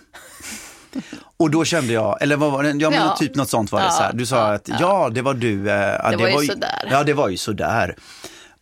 Och 1.37 1.51
då 1.51 1.65
kände 1.65 1.93
jag, 1.93 2.21
eller 2.21 2.35
vad 2.37 2.51
var 2.51 2.63
det, 2.63 2.69
ja, 2.69 2.89
men 2.89 2.99
Ja. 2.99 3.15
typ 3.19 3.35
något 3.35 3.49
sånt 3.49 3.71
var 3.71 3.79
det. 3.79 3.85
Ja, 3.85 3.91
så 3.91 4.03
här. 4.03 4.13
Du 4.13 4.25
sa 4.25 4.53
att 4.53 4.69
ja, 4.79 5.09
det 5.13 5.21
var 5.21 5.33
du. 5.33 5.69
Eh, 5.69 5.75
ja, 5.75 6.11
Det 6.11 6.17
var 6.17 6.41
ju 6.41 6.47
sådär. 6.47 6.87
Ja, 6.91 7.03
det 7.03 7.13
var 7.13 7.29
ju 7.29 7.37
sådär. 7.37 7.95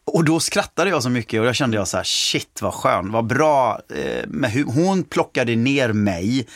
Och 0.05 0.23
då 0.25 0.39
skrattade 0.39 0.89
jag 0.89 1.03
så 1.03 1.09
mycket 1.09 1.39
och 1.41 1.45
jag 1.47 1.55
kände 1.55 1.77
jag 1.77 1.87
så 1.87 1.97
här, 1.97 2.03
shit 2.03 2.61
vad 2.61 2.73
skön, 2.73 3.11
vad 3.11 3.25
bra. 3.25 3.79
Eh, 3.95 4.27
med 4.27 4.63
hon 4.65 5.03
plockade 5.03 5.55
ner 5.55 5.93
mig 5.93 6.47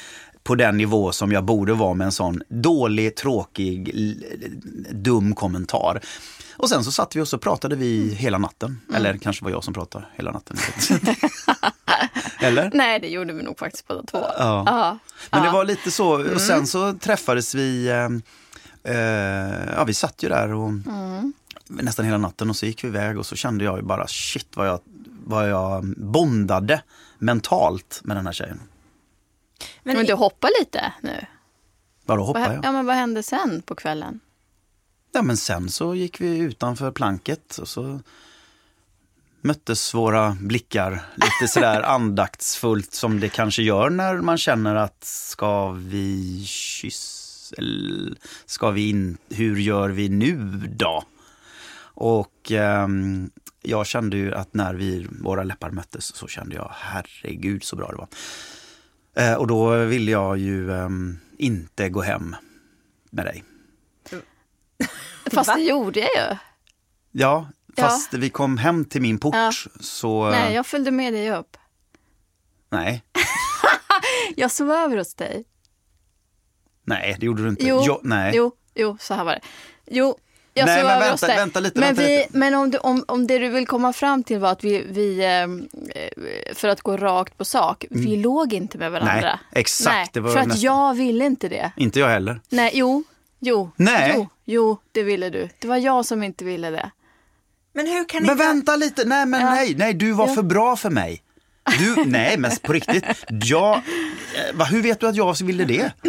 på 0.47 0.55
den 0.55 0.77
nivå 0.77 1.11
som 1.11 1.31
jag 1.31 1.43
borde 1.43 1.73
vara 1.73 1.93
med 1.93 2.05
en 2.05 2.11
sån 2.11 2.41
dålig, 2.49 3.15
tråkig, 3.15 3.93
dum 4.91 5.35
kommentar. 5.35 5.99
Och 6.57 6.69
sen 6.69 6.83
så 6.83 6.91
satt 6.91 7.15
vi 7.15 7.21
och 7.21 7.27
så 7.27 7.37
pratade 7.37 7.75
vi 7.75 8.13
hela 8.13 8.37
natten. 8.37 8.81
Eller 8.95 9.17
kanske 9.17 9.43
var 9.43 9.51
jag 9.51 9.63
som 9.63 9.73
pratade 9.73 10.05
hela 10.15 10.31
natten. 10.31 10.57
Eller? 12.39 12.71
Nej, 12.73 12.99
det 12.99 13.07
gjorde 13.07 13.33
vi 13.33 13.43
nog 13.43 13.59
faktiskt 13.59 13.87
båda 13.87 14.03
två. 14.03 14.17
Ja. 14.37 14.63
Ja. 14.65 14.97
Men 15.31 15.43
det 15.43 15.49
var 15.49 15.65
lite 15.65 15.91
så, 15.91 16.33
och 16.33 16.41
sen 16.41 16.67
så 16.67 16.93
träffades 16.93 17.55
vi, 17.55 17.87
eh, 17.87 18.09
eh, 18.93 19.73
ja 19.75 19.83
vi 19.83 19.93
satt 19.93 20.23
ju 20.23 20.29
där 20.29 20.53
och 20.53 20.71
nästan 21.67 22.05
hela 22.05 22.17
natten 22.17 22.49
och 22.49 22.55
så 22.55 22.65
gick 22.65 22.83
vi 22.83 22.87
iväg 22.87 23.17
och 23.17 23.25
så 23.25 23.35
kände 23.35 23.63
jag 23.63 23.77
ju 23.77 23.83
bara 23.83 24.07
shit 24.07 24.47
vad 24.55 24.67
jag, 24.67 24.79
vad 25.25 25.49
jag 25.49 25.93
bondade 25.97 26.81
mentalt 27.19 28.01
med 28.03 28.17
den 28.17 28.25
här 28.25 28.33
tjejen. 28.33 28.59
Men, 29.83 30.05
du 30.05 30.13
hoppar 30.13 30.49
lite 30.59 30.93
nu. 31.01 31.25
Vadå 32.05 32.19
Vad, 32.19 32.27
hoppar 32.27 32.53
jag? 32.53 32.65
ja, 32.65 32.71
men 32.71 32.85
vad 32.85 32.95
hände 32.95 33.23
sen 33.23 33.61
på 33.61 33.75
kvällen? 33.75 34.19
Ja 35.11 35.21
men 35.21 35.37
sen 35.37 35.69
så 35.69 35.95
gick 35.95 36.21
vi 36.21 36.37
utanför 36.37 36.91
planket 36.91 37.57
och 37.57 37.67
så 37.67 37.99
möttes 39.41 39.93
våra 39.93 40.37
blickar 40.39 41.05
lite 41.15 41.47
sådär 41.53 41.81
andaktsfullt 41.81 42.93
som 42.93 43.19
det 43.19 43.29
kanske 43.29 43.63
gör 43.63 43.89
när 43.89 44.15
man 44.17 44.37
känner 44.37 44.75
att 44.75 45.03
ska 45.03 45.71
vi 45.71 46.43
kyssa 46.45 47.17
eller 47.57 48.15
ska 48.45 48.71
vi 48.71 48.89
in, 48.89 49.17
hur 49.29 49.59
gör 49.59 49.89
vi 49.89 50.09
nu 50.09 50.35
då? 50.75 51.03
Och 51.99 52.51
ehm, 52.51 53.29
jag 53.61 53.87
kände 53.87 54.17
ju 54.17 54.33
att 54.33 54.53
när 54.53 54.73
vi, 54.73 55.07
våra 55.21 55.43
läppar 55.43 55.71
möttes 55.71 56.15
så 56.15 56.27
kände 56.27 56.55
jag 56.55 56.71
herregud 56.73 57.63
så 57.63 57.75
bra 57.75 57.91
det 57.91 57.97
var. 57.97 58.07
Eh, 59.17 59.33
och 59.33 59.47
då 59.47 59.85
ville 59.85 60.11
jag 60.11 60.37
ju 60.37 60.71
ehm, 60.73 61.19
inte 61.37 61.89
gå 61.89 62.01
hem 62.01 62.35
med 63.09 63.25
dig. 63.25 63.43
Fast 65.31 65.53
det 65.55 65.61
gjorde 65.61 65.99
jag 65.99 66.09
ju. 66.09 66.37
Ja, 67.11 67.47
Ja. 67.75 67.83
fast 67.83 68.13
vi 68.13 68.29
kom 68.29 68.57
hem 68.57 68.85
till 68.85 69.01
min 69.01 69.19
port 69.19 69.35
Ja. 69.35 69.51
så... 69.79 70.29
Nej, 70.29 70.53
jag 70.53 70.65
följde 70.65 70.91
med 70.91 71.13
dig 71.13 71.31
upp. 71.31 71.57
nej, 72.69 73.03
Jag 74.35 74.51
sov 74.51 74.71
över 74.71 74.97
hos 74.97 75.13
dig. 75.13 75.45
nej, 76.83 77.15
det 77.19 77.25
gjorde 77.25 77.43
du 77.43 77.49
inte. 77.49 77.67
Jo, 77.67 77.81
Jag, 77.85 77.99
nej. 78.03 78.31
jo, 78.35 78.51
jo, 78.75 78.97
så 78.99 79.13
här 79.13 79.23
var 79.23 79.31
det. 79.33 79.41
Jo, 79.85 80.17
jag 80.57 80.65
Nej, 80.65 80.83
men 80.83 80.99
vänta- 80.99 81.27
vänta 81.27 81.59
lite, 81.59 81.79
Men, 81.79 81.87
vänta 81.87 82.01
vi, 82.01 82.17
lite. 82.17 82.29
men 82.37 82.53
om, 82.55 82.71
du, 82.71 82.77
om, 82.77 83.03
om 83.07 83.27
det 83.27 83.39
du 83.39 83.49
vill 83.49 83.67
komma 83.67 83.93
fram 83.93 84.23
till 84.23 84.39
var 84.39 84.51
att 84.51 84.63
vi, 84.63 84.85
vi 84.89 85.19
eh, 85.25 86.53
för 86.55 86.67
att 86.67 86.81
gå 86.81 86.97
rakt 86.97 87.37
på 87.37 87.45
sak, 87.45 87.85
vi 87.89 88.15
låg 88.15 88.53
inte 88.53 88.77
med 88.77 88.91
varandra. 88.91 89.11
Mm. 89.13 89.21
Nej, 89.23 89.61
exakt, 89.61 89.95
Nej, 89.95 90.07
det 90.13 90.19
var 90.19 90.31
för 90.31 90.39
att 90.39 90.47
nästan- 90.47 90.61
jag 90.63 90.93
ville 90.93 91.25
inte 91.25 91.49
det. 91.49 91.71
Inte 91.77 91.99
jag 91.99 92.07
heller. 92.09 92.41
Nej, 92.49 92.71
jo, 92.73 93.03
jo, 93.39 93.71
Nej. 93.75 94.11
jo, 94.15 94.27
jo, 94.45 94.77
det 94.91 95.03
ville 95.03 95.29
du. 95.29 95.49
Det 95.59 95.67
var 95.67 95.77
jag 95.77 96.05
som 96.05 96.23
inte 96.23 96.45
ville 96.45 96.69
det. 96.69 96.91
Men 97.73 97.87
hur 97.87 98.05
kan 98.09 98.21
ni 98.21 98.27
Men 98.27 98.33
inte... 98.33 98.45
vänta 98.47 98.75
lite, 98.75 99.05
nej 99.05 99.25
men 99.25 99.41
Ja. 99.41 99.49
nej, 99.49 99.75
nej 99.77 99.93
du 99.93 100.11
var 100.11 100.27
Ja. 100.27 100.35
för 100.35 100.41
bra 100.43 100.75
för 100.75 100.89
mig. 100.89 101.21
Du, 101.79 102.05
nej 102.05 102.37
men 102.37 102.51
på 102.63 102.73
riktigt, 102.73 103.03
jag, 103.29 103.73
eh, 103.75 103.81
va, 104.55 104.65
hur 104.65 104.81
vet 104.81 104.99
du 104.99 105.07
att 105.07 105.15
jag 105.15 105.43
ville 105.43 105.65
det? 105.65 105.91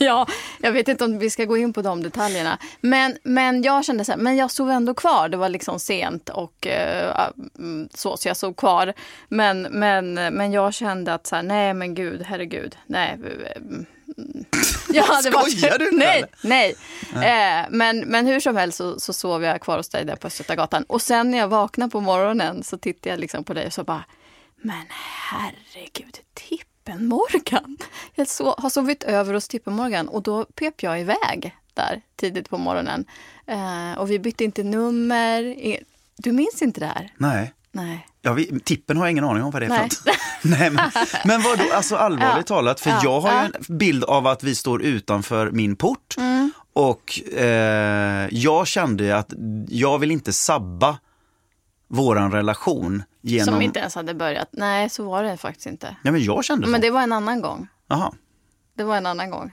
Ja, 0.04 0.26
jag 0.60 0.72
vet 0.72 0.88
inte 0.88 1.04
om 1.04 1.18
vi 1.18 1.30
ska 1.30 1.44
gå 1.44 1.56
in 1.56 1.72
på 1.72 1.82
de 1.82 2.02
detaljerna. 2.02 2.58
Men, 2.80 3.18
men 3.22 3.62
jag 3.62 3.84
kände 3.84 4.04
så 4.04 4.12
här, 4.12 4.18
men 4.18 4.36
jag 4.36 4.50
sov 4.50 4.70
ändå 4.70 4.94
kvar. 4.94 5.28
Det 5.28 5.36
var 5.36 5.48
liksom 5.48 5.80
sent 5.80 6.28
och 6.28 6.66
eh, 6.66 7.28
mm, 7.58 7.88
så, 7.94 8.16
så 8.16 8.28
jag 8.28 8.36
sov 8.36 8.54
kvar. 8.54 8.92
Men, 9.28 9.62
men, 9.62 10.14
men 10.14 10.52
jag 10.52 10.74
kände 10.74 11.14
att 11.14 11.26
så 11.26 11.36
här, 11.36 11.42
nej 11.42 11.74
men 11.74 11.94
gud, 11.94 12.22
herregud, 12.22 12.76
nej. 12.86 13.12
mm, 13.56 13.86
Jag 14.92 15.02
hade 15.04 15.30
varit- 15.30 15.58
Skojar 15.58 15.78
du 15.78 15.90
nu, 15.90 15.98
Nej, 15.98 16.18
eller? 16.42 16.74
nej. 17.14 17.60
Eh, 17.60 17.66
men, 17.70 17.98
men 18.00 18.26
hur 18.26 18.40
som 18.40 18.56
helst 18.56 18.78
så, 18.78 19.00
så 19.00 19.12
sov 19.12 19.42
jag 19.44 19.60
kvar 19.60 19.76
hos 19.76 19.88
dig 19.88 20.04
där 20.04 20.16
på 20.16 20.26
Östgötagatan. 20.26 20.82
Och 20.82 21.02
sen 21.02 21.30
när 21.30 21.38
jag 21.38 21.48
vaknade 21.48 21.90
på 21.90 22.00
morgonen 22.00 22.62
så 22.62 22.78
tittade 22.78 23.10
jag 23.10 23.20
liksom 23.20 23.44
på 23.44 23.54
dig 23.54 23.66
och 23.66 23.72
så 23.72 23.84
bara, 23.84 24.04
men 24.62 24.86
herregud, 25.30 26.18
Tippen 26.90 27.08
Morgan. 27.08 27.76
Jag 28.14 28.28
så, 28.28 28.54
har 28.58 28.70
sovit 28.70 29.02
över 29.02 29.34
hos 29.34 29.48
Tippen 29.48 29.72
Morgan 29.74 30.08
och 30.08 30.22
då 30.22 30.44
pep 30.44 30.82
jag 30.82 31.00
iväg 31.00 31.56
där 31.74 32.00
tidigt 32.16 32.48
på 32.50 32.58
morgonen. 32.58 33.04
Eh, 33.46 33.98
och 33.98 34.10
vi 34.10 34.18
bytte 34.18 34.44
inte 34.44 34.62
nummer. 34.62 35.56
Du 36.16 36.32
minns 36.32 36.62
inte 36.62 36.80
det 36.80 36.86
här? 36.86 37.12
Nej. 37.16 37.52
Nej. 37.72 38.06
Ja, 38.22 38.32
vi, 38.32 38.60
tippen 38.60 38.96
har 38.96 39.04
jag 39.04 39.10
ingen 39.10 39.24
aning 39.24 39.42
om 39.42 39.50
vad 39.50 39.62
det 39.62 39.66
är 39.66 39.88
för 39.88 39.88
Nej. 40.42 40.70
men, 40.70 40.90
men 41.24 41.42
vadå, 41.42 41.62
alltså 41.74 41.96
allvarligt 41.96 42.50
Ja. 42.50 42.56
talat, 42.56 42.80
för 42.80 42.90
Ja. 42.90 43.00
jag 43.04 43.20
har 43.20 43.30
ju 43.42 43.50
en 43.68 43.78
bild 43.78 44.04
av 44.04 44.26
att 44.26 44.42
vi 44.42 44.54
står 44.54 44.82
utanför 44.82 45.50
min 45.50 45.76
port 45.76 46.14
Mm. 46.18 46.52
och 46.72 47.20
eh, 47.38 48.28
jag 48.30 48.66
kände 48.66 49.16
att 49.16 49.32
jag 49.68 49.98
vill 49.98 50.10
inte 50.10 50.32
sabba 50.32 50.98
våran 51.88 52.32
relation 52.32 53.02
genom... 53.22 53.54
Som 53.54 53.62
inte 53.62 53.78
ens 53.80 53.94
hade 53.94 54.14
börjat. 54.14 54.48
Nej, 54.52 54.90
så 54.90 55.04
var 55.04 55.22
det 55.22 55.36
faktiskt 55.36 55.66
inte. 55.66 55.96
Ja, 56.02 56.10
men 56.12 56.24
jag 56.24 56.44
kände 56.44 56.66
så. 56.66 56.70
Men 56.70 56.80
det 56.80 56.90
var 56.90 57.02
en 57.02 57.12
annan 57.12 57.40
gång. 57.40 57.68
Jaha. 57.88 58.12
Det 58.76 58.84
var 58.84 58.96
en 58.96 59.06
annan 59.06 59.30
gång. 59.30 59.52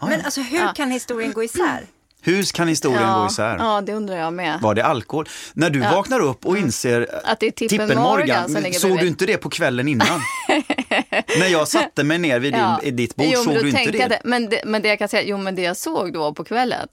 Men 0.00 0.20
alltså 0.24 0.40
hur 0.40 0.58
Ja. 0.58 0.72
kan 0.76 0.90
historien 0.90 1.32
gå 1.32 1.44
isär? 1.44 1.86
Hur 2.20 2.42
kan 2.54 2.68
historien 2.68 3.02
ja, 3.02 3.20
gå 3.20 3.26
isär? 3.26 3.56
Ja, 3.58 3.80
det 3.80 3.92
undrar 3.94 4.16
jag 4.16 4.32
med. 4.32 4.60
Var 4.60 4.74
det 4.74 4.84
alkohol? 4.84 5.28
När 5.54 5.70
du 5.70 5.78
Ja. 5.80 5.90
vaknar 5.94 6.20
upp 6.20 6.46
och 6.46 6.58
inser 6.58 7.20
Att 7.24 7.40
det 7.40 7.46
är 7.46 7.50
Tippen 7.50 7.98
Morgan 7.98 8.50
som 8.52 8.62
ligger 8.62 8.78
såg 8.78 8.98
du 9.00 9.06
inte 9.06 9.26
det 9.26 9.36
på 9.36 9.50
kvällen 9.50 9.88
innan? 9.88 10.20
När 11.38 11.46
jag 11.46 11.68
satte 11.68 12.04
mig 12.04 12.18
ner 12.18 12.38
vid 12.40 12.52
din, 12.52 12.60
Ja. 12.60 12.80
i 12.82 12.90
ditt 12.90 13.16
bord, 13.16 13.26
jo, 13.28 13.42
men 13.44 13.54
såg 13.54 13.62
du 13.62 13.68
inte 13.68 13.90
det? 13.90 13.98
jag 13.98 14.12
Men 14.24 14.48
det? 14.48 14.62
Men 14.64 14.82
det 14.82 14.88
jag 14.88 14.98
kan 14.98 15.08
säga, 15.08 15.22
jo 15.22 15.38
men 15.38 15.54
det 15.54 15.62
jag 15.62 15.76
såg 15.76 16.12
då 16.12 16.34
på 16.34 16.44
kvällen, 16.44 16.88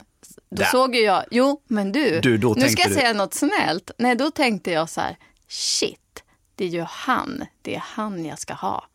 då 0.51 0.61
Ja. 0.63 0.67
såg 0.67 0.95
ju 0.95 1.01
jag, 1.01 1.23
jo 1.31 1.61
men 1.67 1.91
du, 1.91 2.19
Du, 2.19 2.37
då 2.37 2.53
nu 2.57 2.69
ska 2.69 2.81
jag 2.81 2.91
du- 2.91 2.95
säga 2.95 3.13
något 3.13 3.33
snällt. 3.33 3.91
Nej, 3.97 4.15
då 4.15 4.31
tänkte 4.31 4.71
jag 4.71 4.89
så 4.89 5.01
här, 5.01 5.17
shit, 5.51 6.23
det 6.55 6.65
är 6.65 6.69
ju 6.69 6.81
han, 6.81 7.45
det 7.61 7.75
är 7.75 7.83
han 7.85 8.25
jag 8.25 8.39
ska 8.39 8.53
ha. 8.53 8.85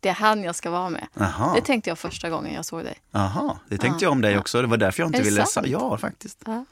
Det 0.00 0.08
är 0.08 0.14
han 0.14 0.44
jag 0.44 0.54
ska 0.54 0.70
vara 0.70 0.90
med. 0.90 1.06
Jaha. 1.14 1.54
Det 1.54 1.60
tänkte 1.60 1.90
jag 1.90 1.98
första 1.98 2.30
gången 2.30 2.54
jag 2.54 2.64
såg 2.64 2.84
dig. 2.84 2.98
Jaha, 3.10 3.58
det 3.68 3.78
tänkte 3.78 4.04
jag 4.04 4.12
om 4.12 4.20
dig 4.20 4.38
också. 4.38 4.62
Det 4.62 4.68
var 4.68 4.76
därför 4.76 5.02
jag 5.02 5.08
inte 5.08 5.18
Är 5.18 5.22
ville... 5.22 5.46
sant? 5.46 5.66
Ja, 5.66 5.98
faktiskt. 5.98 6.42
Ja. 6.46 6.64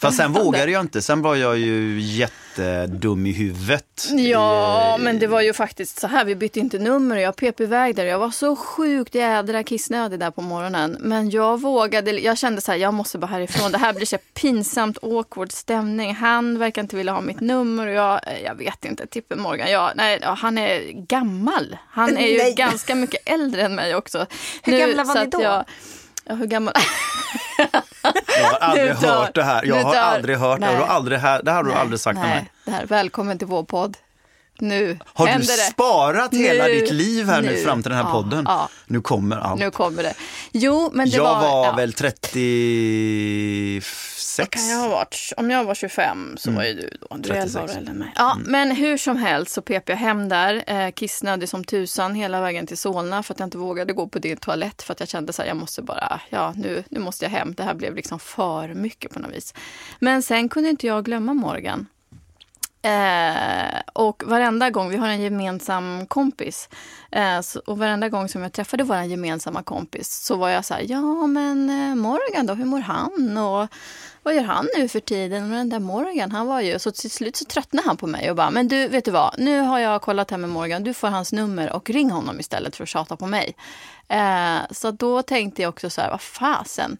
Fast 0.00 0.16
sen 0.16 0.32
vågade 0.32 0.72
jag 0.72 0.80
inte. 0.80 1.02
Sen 1.02 1.22
var 1.22 1.36
jag 1.36 1.58
ju 1.58 2.00
jättedum 2.00 3.26
i 3.26 3.32
huvudet. 3.32 4.08
Ja, 4.12 4.96
I- 4.98 5.02
men 5.02 5.18
det 5.18 5.26
var 5.26 5.40
ju 5.40 5.52
faktiskt 5.52 6.00
så 6.00 6.06
här. 6.06 6.24
Vi 6.24 6.34
bytte 6.34 6.60
inte 6.60 6.78
nummer 6.78 7.16
och 7.16 7.22
jag 7.22 7.36
pep 7.36 7.60
iväg 7.60 7.96
där. 7.96 8.04
Jag 8.04 8.18
var 8.18 8.30
så 8.30 8.56
sjukt 8.56 9.14
jädra 9.14 9.62
kissnödig 9.62 10.20
där 10.20 10.30
på 10.30 10.40
morgonen. 10.40 10.96
Men 11.00 11.30
jag 11.30 11.60
vågade. 11.60 12.10
Jag 12.10 12.38
kände 12.38 12.60
så 12.60 12.72
här, 12.72 12.78
jag 12.78 12.94
måste 12.94 13.18
bara 13.18 13.26
härifrån. 13.26 13.72
Det 13.72 13.78
här 13.78 13.92
blir 13.92 14.06
så 14.06 14.18
pinsamt 14.34 14.98
awkward 15.02 15.52
stämning. 15.52 16.14
Han 16.14 16.58
verkar 16.58 16.82
inte 16.82 16.96
vilja 16.96 17.12
ha 17.12 17.20
mitt 17.20 17.40
nummer 17.40 17.86
och 17.86 17.92
jag, 17.92 18.20
jag 18.44 18.54
vet 18.54 18.84
inte, 18.84 19.06
Tippen 19.06 19.40
Morgan. 19.40 19.70
Jag, 19.70 19.92
nej, 19.94 20.20
han 20.22 20.58
är 20.58 20.80
gammal. 20.92 21.76
Han 21.90 22.16
är 22.18 22.26
ju 22.26 22.38
Nej. 22.38 22.54
ganska 22.54 22.94
mycket 22.94 23.20
äldre 23.28 23.62
än 23.62 23.74
mig 23.74 23.94
också. 23.94 24.26
Hur 24.62 24.78
gamla 24.78 25.04
var 25.04 25.24
ni 25.24 25.30
då? 25.30 25.42
Jag, 25.42 25.64
ja, 26.24 26.34
hur 26.34 26.46
gammal? 26.46 26.74
Jag 28.02 28.44
har 28.50 28.58
aldrig 28.58 28.96
dör- 28.96 29.08
hört 29.20 29.34
det 29.34 29.42
här. 29.44 29.64
Jag 29.64 29.82
har 29.84 29.94
dör- 29.94 30.00
aldrig 30.02 30.36
hört 30.38 30.60
det. 30.60 30.66
Har 30.66 30.76
du 30.76 30.82
aldrig, 30.84 31.18
här- 31.18 31.42
det 31.42 31.50
här 31.50 31.56
har 31.56 31.64
du 31.64 31.72
aldrig 31.72 32.00
sagt 32.00 32.20
till 32.20 32.28
mig. 32.28 32.50
Det 32.64 32.70
här, 32.70 32.86
välkommen 32.86 33.38
till 33.38 33.46
vår 33.46 33.62
podd. 33.62 33.96
Nu 34.60 34.98
Har 35.14 35.26
du 35.26 35.32
det. 35.38 35.46
sparat 35.46 36.34
hela 36.34 36.64
Nu, 36.64 36.74
ditt 36.74 36.90
liv 36.92 37.26
här 37.26 37.40
nu, 37.42 37.48
nu. 37.50 37.56
fram 37.64 37.82
till 37.82 37.90
den 37.90 37.98
här 37.98 38.06
Ja, 38.06 38.12
podden? 38.12 38.44
ja. 38.48 38.68
Nu 38.86 39.00
kommer 39.00 39.36
allt. 39.36 39.60
Nu 39.60 39.70
kommer 39.70 40.02
det. 40.02 40.14
Jo, 40.52 40.90
men 40.94 41.10
det 41.10 41.16
jag 41.16 41.24
var... 41.24 41.40
var, 41.40 41.66
ja. 41.66 41.72
väl 41.72 41.92
36? 44.42 44.62
Kan 44.62 44.70
jag 44.70 44.88
ha 44.88 44.88
varit, 44.88 45.32
om 45.36 45.50
jag 45.50 45.64
var 45.64 45.74
25 45.74 46.36
så 46.36 46.50
var 46.50 46.64
ju 46.64 46.74
du 46.74 46.96
då. 47.00 47.16
Du 47.16 47.30
är 47.30 47.34
11 47.34 47.60
år 47.60 47.66
36. 47.66 47.76
äldre 47.76 47.92
än 47.92 47.98
mig. 47.98 48.12
Ja, 48.16 48.36
men 48.44 48.70
hur 48.70 48.96
som 48.96 49.16
helst 49.16 49.52
så 49.52 49.62
pep 49.62 49.88
jag 49.88 49.96
hem 49.96 50.28
där, 50.28 50.64
eh, 50.66 50.90
kissnödig 50.90 51.48
som 51.48 51.64
tusan 51.64 52.14
hela 52.14 52.40
vägen 52.40 52.66
till 52.66 52.78
Solna 52.78 53.22
för 53.22 53.34
att 53.34 53.40
jag 53.40 53.46
inte 53.46 53.58
vågade 53.58 53.92
gå 53.92 54.08
på 54.08 54.18
din 54.18 54.36
toalett 54.36 54.82
för 54.82 54.92
att 54.92 55.00
jag 55.00 55.08
kände 55.08 55.32
så 55.32 55.42
här, 55.42 55.48
jag 55.48 55.56
måste 55.56 55.82
bara, 55.82 56.20
ja 56.30 56.54
nu, 56.56 56.84
nu 56.90 57.00
måste 57.00 57.24
jag 57.24 57.30
hem. 57.30 57.54
Det 57.54 57.62
här 57.62 57.74
blev 57.74 57.94
liksom 57.94 58.18
för 58.18 58.68
mycket 58.74 59.10
på 59.10 59.18
något 59.18 59.32
vis. 59.32 59.54
Men 59.98 60.22
sen 60.22 60.48
kunde 60.48 60.68
inte 60.68 60.86
jag 60.86 61.04
glömma 61.04 61.34
Morgan. 61.34 61.86
Eh, 62.82 63.80
och 63.92 64.22
varenda 64.26 64.70
gång, 64.70 64.90
vi 64.90 64.96
har 64.96 65.08
en 65.08 65.20
gemensam 65.20 66.06
kompis, 66.06 66.68
eh, 67.10 67.40
så, 67.40 67.60
och 67.66 67.78
varenda 67.78 68.08
gång 68.08 68.28
som 68.28 68.42
jag 68.42 68.52
träffade 68.52 68.84
vår 68.84 69.02
gemensamma 69.02 69.62
kompis 69.62 70.10
så 70.10 70.36
var 70.36 70.48
jag 70.48 70.64
så 70.64 70.74
här, 70.74 70.84
ja 70.88 71.26
men 71.26 71.70
eh, 71.70 71.94
Morgan 71.94 72.46
då, 72.46 72.54
hur 72.54 72.64
mår 72.64 72.80
han? 72.80 73.38
Och 73.38 73.68
vad 74.22 74.34
gör 74.34 74.42
han 74.42 74.68
nu 74.76 74.88
för 74.88 75.00
tiden? 75.00 75.44
Och 75.44 75.50
den 75.50 75.68
där 75.68 75.78
Morgan, 75.78 76.32
han 76.32 76.46
var 76.46 76.60
ju... 76.60 76.78
Så 76.78 76.90
till 76.90 77.10
slut 77.10 77.36
så 77.36 77.44
tröttnade 77.44 77.88
han 77.88 77.96
på 77.96 78.06
mig 78.06 78.30
och 78.30 78.36
bara, 78.36 78.50
men 78.50 78.68
du, 78.68 78.88
vet 78.88 79.04
du 79.04 79.10
vad? 79.10 79.34
Nu 79.38 79.60
har 79.60 79.78
jag 79.78 80.02
kollat 80.02 80.30
här 80.30 80.38
med 80.38 80.50
Morgan, 80.50 80.84
du 80.84 80.94
får 80.94 81.08
hans 81.08 81.32
nummer 81.32 81.72
och 81.72 81.90
ring 81.90 82.10
honom 82.10 82.40
istället 82.40 82.76
för 82.76 82.82
att 82.82 82.88
tjata 82.88 83.16
på 83.16 83.26
mig. 83.26 83.56
Eh, 84.08 84.58
så 84.70 84.90
då 84.90 85.22
tänkte 85.22 85.62
jag 85.62 85.68
också 85.68 85.90
så 85.90 86.00
här, 86.00 86.10
vad 86.10 86.20
fasen. 86.20 86.96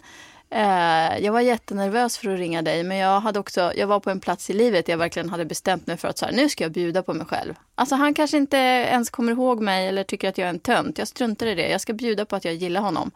Eh, 0.50 1.18
jag 1.18 1.32
var 1.32 1.40
jättenervös 1.40 2.18
för 2.18 2.30
att 2.30 2.38
ringa 2.38 2.62
dig, 2.62 2.84
men 2.84 2.96
jag, 2.96 3.20
hade 3.20 3.38
också, 3.38 3.72
jag 3.76 3.86
var 3.86 4.00
på 4.00 4.10
en 4.10 4.20
plats 4.20 4.50
i 4.50 4.52
livet 4.52 4.86
där 4.86 4.92
jag 4.92 4.98
verkligen 4.98 5.28
hade 5.28 5.44
bestämt 5.44 5.86
mig 5.86 5.96
för 5.96 6.08
att 6.08 6.18
så 6.18 6.26
här, 6.26 6.32
nu 6.32 6.48
ska 6.48 6.64
jag 6.64 6.72
bjuda 6.72 7.02
på 7.02 7.14
mig 7.14 7.26
själv. 7.26 7.54
Alltså 7.74 7.94
han 7.94 8.14
kanske 8.14 8.36
inte 8.36 8.56
ens 8.56 9.10
kommer 9.10 9.32
ihåg 9.32 9.60
mig 9.60 9.88
eller 9.88 10.04
tycker 10.04 10.28
att 10.28 10.38
jag 10.38 10.46
är 10.46 10.50
en 10.50 10.58
tönt. 10.58 10.98
Jag 10.98 11.08
struntar 11.08 11.46
i 11.46 11.54
det. 11.54 11.68
Jag 11.68 11.80
ska 11.80 11.92
bjuda 11.92 12.24
på 12.24 12.36
att 12.36 12.44
jag 12.44 12.54
gillar 12.54 12.80
honom. 12.80 13.10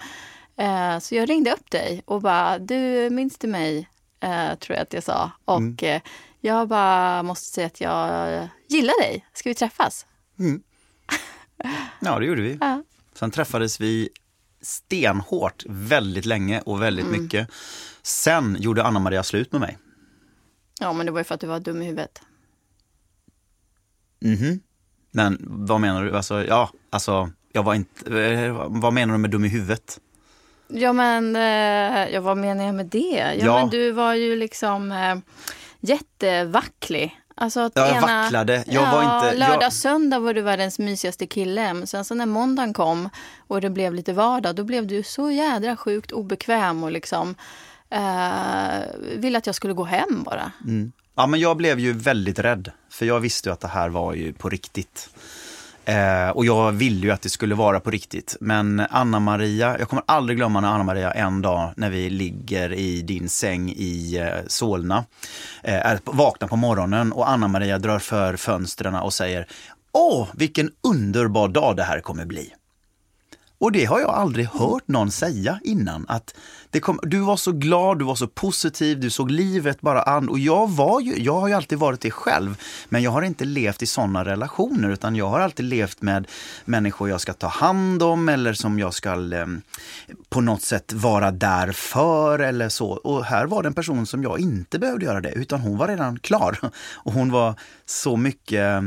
Eh, 0.56 0.98
så 0.98 1.14
jag 1.14 1.30
ringde 1.30 1.52
upp 1.52 1.70
dig 1.70 2.02
och 2.04 2.22
bara, 2.22 2.58
du 2.58 3.10
minns 3.10 3.38
du 3.38 3.48
mig? 3.48 3.88
Eh, 4.20 4.54
tror 4.54 4.76
jag 4.76 4.82
att 4.82 4.92
jag 4.92 5.02
sa. 5.02 5.30
Och 5.44 5.82
eh, 5.82 6.00
jag 6.40 6.68
bara 6.68 7.22
måste 7.22 7.46
säga 7.46 7.66
att 7.66 7.80
jag 7.80 8.48
gillar 8.68 9.02
dig. 9.02 9.26
Ska 9.32 9.48
vi 9.48 9.54
träffas? 9.54 10.06
Ja, 12.00 12.18
det 12.18 12.26
gjorde 12.26 12.42
vi. 12.42 12.58
Ja. 12.60 12.82
Sen 13.14 13.30
träffades 13.30 13.80
vi 13.80 14.08
stenhårt 14.62 15.64
väldigt 15.68 16.24
länge 16.26 16.60
och 16.60 16.82
väldigt 16.82 17.06
Mm. 17.06 17.22
mycket. 17.22 17.48
Sen 18.02 18.56
gjorde 18.60 18.84
Anna-Maria 18.84 19.22
slut 19.22 19.52
med 19.52 19.60
mig. 19.60 19.78
Ja, 20.80 20.92
men 20.92 21.06
det 21.06 21.12
var 21.12 21.20
ju 21.20 21.24
för 21.24 21.34
att 21.34 21.40
du 21.40 21.46
var 21.46 21.60
dum 21.60 21.82
i 21.82 21.84
huvudet. 21.84 22.20
Mhm. 24.20 24.60
Men 25.10 25.38
vad 25.40 25.80
menar 25.80 26.04
du? 26.04 26.16
Alltså, 26.16 26.44
ja, 26.44 26.70
alltså, 26.90 27.30
jag 27.52 27.62
var 27.62 27.74
inte, 27.74 28.22
eh, 28.22 28.66
vad 28.68 28.92
menar 28.92 29.14
du 29.14 29.18
med 29.18 29.30
dum 29.30 29.44
i 29.44 29.48
huvudet? 29.48 30.00
Ja, 30.68 30.92
men 30.92 31.36
eh, 31.36 32.12
ja, 32.14 32.20
vad 32.20 32.36
menar 32.38 32.64
jag 32.64 32.74
med 32.74 32.86
det? 32.86 33.34
Ja, 33.38 33.44
Ja. 33.46 33.60
men 33.60 33.70
du 33.70 33.90
var 33.92 34.14
ju 34.14 34.36
liksom 34.36 34.92
eh, 34.92 35.16
jättevacklig. 35.80 37.20
Alltså 37.34 37.60
att 37.60 37.72
Ja, 37.74 37.86
jag 37.88 37.96
ena, 37.96 38.22
vacklade. 38.22 38.64
Jag 38.66 38.84
ja, 38.84 38.92
var 38.92 39.02
inte- 39.28 39.38
Lördag, 39.38 39.62
jag- 39.62 39.72
söndag 39.72 40.18
var 40.18 40.34
du 40.34 40.40
världens 40.42 40.78
mysigaste 40.78 41.26
kille. 41.26 41.74
Men 41.74 41.86
sen 41.86 42.04
så 42.04 42.14
när 42.14 42.26
måndagen 42.26 42.72
kom 42.74 43.08
och 43.48 43.60
det 43.60 43.70
blev 43.70 43.94
lite 43.94 44.12
vardag, 44.12 44.54
då 44.56 44.64
blev 44.64 44.86
du 44.86 45.02
så 45.02 45.30
jädra 45.30 45.76
sjukt 45.76 46.12
obekväm 46.12 46.84
och 46.84 46.92
liksom 46.92 47.34
eh, 47.90 48.80
ville 49.16 49.38
att 49.38 49.46
jag 49.46 49.54
skulle 49.54 49.74
gå 49.74 49.84
hem 49.84 50.22
bara. 50.22 50.52
Ja, 51.14 51.26
men 51.26 51.40
jag 51.40 51.56
blev 51.56 51.78
ju 51.80 51.92
väldigt 51.92 52.38
rädd, 52.38 52.70
för 52.90 53.06
jag 53.06 53.20
visste 53.20 53.48
ju 53.48 53.52
att 53.52 53.60
det 53.60 53.68
här 53.68 53.88
var 53.88 54.14
ju 54.14 54.32
på 54.32 54.48
riktigt. 54.48 55.10
Eh, 55.84 56.28
och 56.30 56.44
jag 56.46 56.72
ville 56.72 57.06
ju 57.06 57.10
att 57.12 57.22
det 57.22 57.28
skulle 57.30 57.54
vara 57.54 57.80
på 57.80 57.90
riktigt. 57.90 58.36
Men 58.40 58.80
Anna-Maria, 58.90 59.76
jag 59.78 59.88
kommer 59.88 60.04
aldrig 60.06 60.36
glömma 60.38 60.60
när 60.60 60.68
Anna-Maria 60.68 61.10
en 61.12 61.42
dag 61.42 61.72
när 61.76 61.90
vi 61.90 62.10
ligger 62.10 62.72
i 62.72 63.02
din 63.02 63.28
säng 63.28 63.70
i 63.70 64.16
eh, 64.18 64.46
Solna, 64.46 65.04
eh, 65.62 65.86
är- 65.86 66.00
vaknar 66.04 66.48
på 66.48 66.56
morgonen 66.56 67.12
och 67.12 67.30
Anna-Maria 67.30 67.78
drar 67.78 67.98
för 67.98 68.36
fönstren 68.36 68.94
och 68.94 69.12
säger 69.12 69.46
Åh, 69.94 70.28
vilken 70.34 70.70
underbar 70.88 71.48
dag 71.48 71.76
det 71.76 71.82
här 71.82 72.00
kommer 72.00 72.24
bli. 72.24 72.52
Och 73.62 73.72
det 73.72 73.84
har 73.84 74.00
jag 74.00 74.10
aldrig 74.10 74.46
hört 74.46 74.88
någon 74.88 75.10
säga 75.10 75.60
innan. 75.64 76.06
Att 76.08 76.34
det 76.70 76.80
kom, 76.80 77.00
du 77.02 77.18
var 77.18 77.36
så 77.36 77.52
glad, 77.52 77.98
du 77.98 78.04
var 78.04 78.14
så 78.14 78.26
positiv, 78.26 79.00
du 79.00 79.10
såg 79.10 79.30
livet 79.30 79.80
bara 79.80 80.02
an. 80.02 80.28
Och 80.28 80.38
jag, 80.38 80.70
var 80.70 81.00
ju, 81.00 81.18
jag 81.18 81.40
har 81.40 81.48
ju 81.48 81.54
alltid 81.54 81.78
varit 81.78 82.00
det 82.00 82.10
själv. 82.10 82.56
Men 82.88 83.02
jag 83.02 83.10
har 83.10 83.22
inte 83.22 83.44
levt 83.44 83.82
i 83.82 83.86
sådana 83.86 84.24
relationer 84.24 84.90
utan 84.90 85.16
jag 85.16 85.28
har 85.28 85.40
alltid 85.40 85.66
levt 85.66 86.02
med 86.02 86.26
människor 86.64 87.08
jag 87.08 87.20
ska 87.20 87.32
ta 87.32 87.46
hand 87.46 88.02
om 88.02 88.28
eller 88.28 88.52
som 88.52 88.78
jag 88.78 88.94
ska 88.94 89.10
eh, 89.12 89.46
på 90.28 90.40
något 90.40 90.62
sätt 90.62 90.92
vara 90.92 91.30
där 91.30 91.72
för 91.72 92.38
eller 92.38 92.68
så. 92.68 92.90
Och 92.90 93.24
här 93.24 93.46
var 93.46 93.62
det 93.62 93.68
en 93.68 93.74
person 93.74 94.06
som 94.06 94.22
jag 94.22 94.40
inte 94.40 94.78
behövde 94.78 95.04
göra 95.04 95.20
det 95.20 95.32
utan 95.32 95.60
hon 95.60 95.78
var 95.78 95.88
redan 95.88 96.18
klar. 96.18 96.58
Och 96.94 97.12
hon 97.12 97.30
var 97.30 97.54
så 97.86 98.16
mycket 98.16 98.60
eh, 98.60 98.82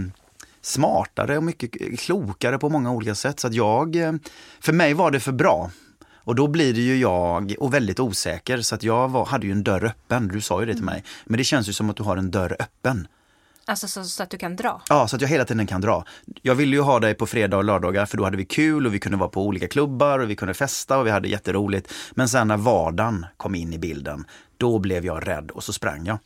smartare 0.66 1.38
och 1.38 1.44
mycket 1.44 2.00
klokare 2.00 2.58
på 2.58 2.70
många 2.70 2.92
olika 2.92 3.16
sätt. 3.16 3.40
Så 3.40 3.48
att 3.48 3.54
jag, 3.54 3.96
eh, 3.96 4.14
för 4.60 4.74
mig 4.74 4.94
var 4.94 5.12
det 5.12 5.20
för 5.20 5.32
bra. 5.32 5.72
Och 6.14 6.36
då 6.36 6.48
blir 6.48 6.74
det 6.74 6.82
ju 6.82 6.98
jag, 6.98 7.56
och 7.60 7.74
väldigt 7.74 8.00
osäker, 8.00 8.62
så 8.62 8.76
att 8.76 8.84
jag 8.84 9.08
var, 9.08 9.26
hade 9.26 9.46
ju 9.46 9.52
en 9.52 9.64
dörr 9.64 9.86
öppen. 9.86 10.28
Du 10.28 10.42
sa 10.42 10.60
ju 10.60 10.66
det 10.66 10.74
till 10.74 10.84
mig. 10.84 11.04
Men 11.26 11.38
det 11.38 11.44
känns 11.44 11.70
ju 11.70 11.74
som 11.74 11.90
att 11.90 11.96
du 11.96 12.04
har 12.04 12.18
en 12.18 12.32
dörr 12.32 12.56
öppen. 12.60 13.08
Alltså 13.68 13.88
så, 13.88 14.04
så 14.04 14.24
att 14.24 14.30
du 14.30 14.38
kan 14.38 14.56
dra. 14.56 14.82
Ja, 14.90 15.08
så 15.08 15.16
att 15.16 15.22
jag 15.22 15.30
hela 15.30 15.46
tiden 15.46 15.68
kan 15.68 15.82
dra. 15.82 16.06
Jag 16.42 16.56
ville 16.56 16.76
ju 16.76 16.82
ha 16.82 17.00
dig 17.00 17.14
på 17.14 17.26
fredag 17.26 17.58
och 17.58 17.64
lördagar 17.64 18.06
för 18.06 18.18
då 18.18 18.24
hade 18.24 18.38
vi 18.38 18.46
kul 18.46 18.86
och 18.86 18.94
vi 18.94 19.00
kunde 19.00 19.18
vara 19.18 19.30
på 19.30 19.46
olika 19.46 19.68
klubbar 19.68 20.20
och 20.20 20.30
vi 20.30 20.36
kunde 20.36 20.54
festa 20.54 20.98
och 20.98 21.06
vi 21.06 21.12
hade 21.12 21.28
jätteroligt. 21.28 21.94
Men 22.12 22.30
sen 22.30 22.48
när 22.48 22.58
vardagen 22.58 23.26
kom 23.38 23.56
in 23.56 23.74
i 23.74 23.78
bilden, 23.78 24.26
då 24.58 24.80
blev 24.80 25.06
jag 25.06 25.28
rädd 25.28 25.52
och 25.52 25.64
så 25.64 25.74
sprang 25.74 26.06
jag. 26.06 26.18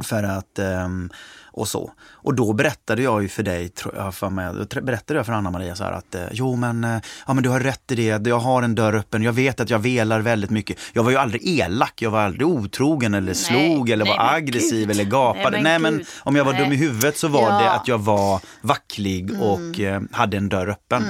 För 0.00 0.22
att, 0.22 0.58
ehm, 0.58 1.10
och 1.56 1.68
så. 1.68 1.92
Och 2.12 2.34
då 2.34 2.52
berättade 2.52 3.02
jag 3.02 3.22
ju 3.22 3.28
för 3.28 3.42
dig, 3.42 3.72
jag, 3.96 4.14
för 4.14 4.30
mig, 4.30 4.54
berättade 4.82 5.18
jag 5.18 5.26
för 5.26 5.32
Anna-Maria 5.32 5.74
så 5.74 5.84
här 5.84 5.92
att, 5.92 6.14
eh, 6.14 6.22
jo 6.32 6.56
men, 6.56 6.84
eh, 6.84 6.98
ja 7.26 7.34
men 7.34 7.42
du 7.44 7.48
har 7.50 7.60
rätt 7.60 7.92
i 7.92 7.94
det, 7.94 8.26
jag 8.26 8.38
har 8.38 8.62
en 8.62 8.74
dörr 8.74 8.94
öppen, 8.94 9.22
jag 9.22 9.32
vet 9.32 9.60
att 9.60 9.70
jag 9.70 9.78
velar 9.78 10.20
väldigt 10.20 10.50
mycket. 10.50 10.78
Jag 10.92 11.02
var 11.02 11.10
ju 11.10 11.16
aldrig 11.16 11.48
elak, 11.48 12.02
jag 12.02 12.10
var 12.10 12.20
aldrig 12.20 12.46
otrogen 12.46 13.14
eller 13.14 13.34
slog 13.34 13.90
eller 13.90 14.04
nej, 14.04 14.16
var 14.18 14.34
aggressiv 14.34 14.80
gud. 14.80 14.90
eller 14.90 15.04
gapade. 15.04 15.50
Nej, 15.50 15.62
Nej 15.62 15.78
men 15.78 16.04
om 16.20 16.36
jag 16.36 16.44
var 16.44 16.52
Nej. 16.52 16.62
dum 16.62 16.72
i 16.72 16.76
huvudet 16.76 17.16
så 17.18 17.28
var 17.28 17.40
Ja. 17.50 17.58
det 17.60 17.70
att 17.72 17.88
jag 17.88 17.98
var 17.98 18.40
vacklig 18.60 19.40
och 19.42 19.80
eh, 19.80 20.02
hade 20.12 20.36
en 20.36 20.48
dörr 20.48 20.68
öppen. 20.70 21.04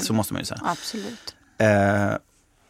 Så 0.00 0.12
måste 0.12 0.32
man 0.32 0.40
ju 0.42 0.46
säga. 0.46 0.60
Absolut. 0.64 1.34
Eh, 1.58 2.12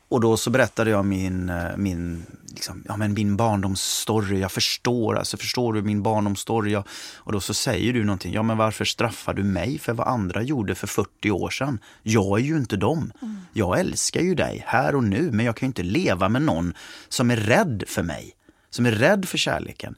och 0.08 0.20
då 0.20 0.36
så 0.36 0.50
berättade 0.50 0.90
jag 0.90 1.04
min, 1.04 1.48
eh, 1.48 1.76
min, 1.76 2.26
liksom, 2.54 2.84
ja, 2.88 2.96
men 2.96 3.14
min 3.14 3.36
barndomsstory. 3.36 4.40
Jag 4.40 4.52
förstår, 4.52 5.18
alltså 5.18 5.36
förstår 5.36 5.72
du 5.72 5.82
min 5.82 6.02
barndomsstory? 6.02 6.72
Jag, 6.72 6.84
och 7.14 7.32
då 7.32 7.40
så 7.40 7.54
säger 7.54 7.92
du 7.92 8.04
någonting. 8.04 8.32
Ja, 8.32 8.42
men 8.42 8.56
varför 8.56 8.84
straffar 8.84 9.34
du 9.34 9.44
mig 9.44 9.78
för 9.78 9.92
vad 9.92 10.08
andra 10.08 10.42
gjorde 10.42 10.74
för 10.74 10.86
40 10.86 11.30
år 11.30 11.50
sedan? 11.50 11.78
Jag 12.02 12.38
är 12.38 12.44
ju 12.44 12.56
inte 12.56 12.76
dem. 12.76 13.12
Jag 13.52 13.80
älskar 13.80 14.20
ju 14.20 14.34
dig 14.34 14.64
här 14.66 14.94
och 14.94 15.04
nu, 15.04 15.30
men 15.32 15.46
jag 15.46 15.56
kan 15.56 15.66
ju 15.66 15.70
inte 15.70 15.82
leva 15.82 16.28
med 16.28 16.42
någon 16.42 16.74
som 17.08 17.30
är 17.30 17.36
rädd 17.36 17.84
för 17.86 18.02
mig. 18.02 18.34
Som 18.70 18.86
är 18.86 18.92
rädd 18.92 19.28
för 19.28 19.38
kärleken. 19.38 19.94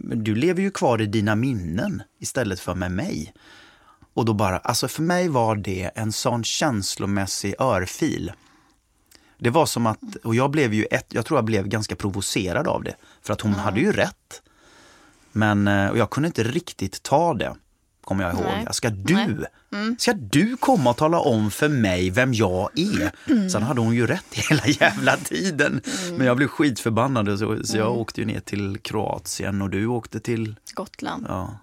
Du 0.00 0.34
lever 0.34 0.62
ju 0.62 0.70
kvar 0.70 1.02
i 1.02 1.06
dina 1.06 1.34
minnen 1.34 2.02
istället 2.20 2.60
för 2.60 2.74
med 2.74 2.92
mig. 2.92 3.34
Och 4.14 4.24
då 4.24 4.34
bara, 4.34 4.58
alltså 4.58 4.88
för 4.88 5.02
mig 5.02 5.28
var 5.28 5.56
det 5.56 5.90
en 5.94 6.12
sån 6.12 6.44
känslomässig 6.44 7.54
örfil. 7.58 8.32
Det 9.38 9.50
var 9.50 9.66
som 9.66 9.86
att, 9.86 10.16
och 10.24 10.34
jag 10.34 10.50
blev 10.50 10.74
ju 10.74 10.84
ett, 10.84 11.06
jag 11.08 11.26
tror 11.26 11.38
jag 11.38 11.44
blev 11.44 11.68
ganska 11.68 11.96
provocerad 11.96 12.68
av 12.68 12.82
det. 12.82 12.94
För 13.22 13.32
att 13.32 13.40
hon 13.40 13.54
hade 13.54 13.80
ju 13.80 13.92
rätt. 13.92 14.42
Men, 15.32 15.68
eh, 15.68 15.88
och 15.88 15.98
jag 15.98 16.10
kunde 16.10 16.26
inte 16.26 16.42
riktigt 16.42 17.02
ta 17.02 17.34
det, 17.34 17.56
kommer 18.04 18.24
jag 18.24 18.34
ihåg. 18.34 18.44
Nej. 18.44 18.66
Ska 18.70 18.90
du, 18.90 19.46
ska 19.98 20.12
du 20.12 20.56
komma 20.56 20.90
och 20.90 20.96
tala 20.96 21.18
om 21.18 21.50
för 21.50 21.68
mig 21.68 22.10
vem 22.10 22.34
jag 22.34 22.70
är? 22.78 23.12
Sen 23.48 23.62
hade 23.62 23.80
hon 23.80 23.94
ju 23.94 24.06
rätt 24.06 24.26
hela 24.34 24.66
jävla 24.66 25.16
tiden. 25.16 25.80
Men 26.16 26.26
jag 26.26 26.36
blev 26.36 26.48
skitförbannad 26.48 27.38
så, 27.38 27.64
så 27.64 27.76
jag 27.76 27.96
åkte 27.96 28.20
ju 28.20 28.26
ner 28.26 28.40
till 28.40 28.78
Kroatien 28.78 29.62
och 29.62 29.70
du 29.70 29.86
åkte 29.86 30.20
till 30.20 30.56
Gotland. 30.74 31.26
Ja. 31.28 31.58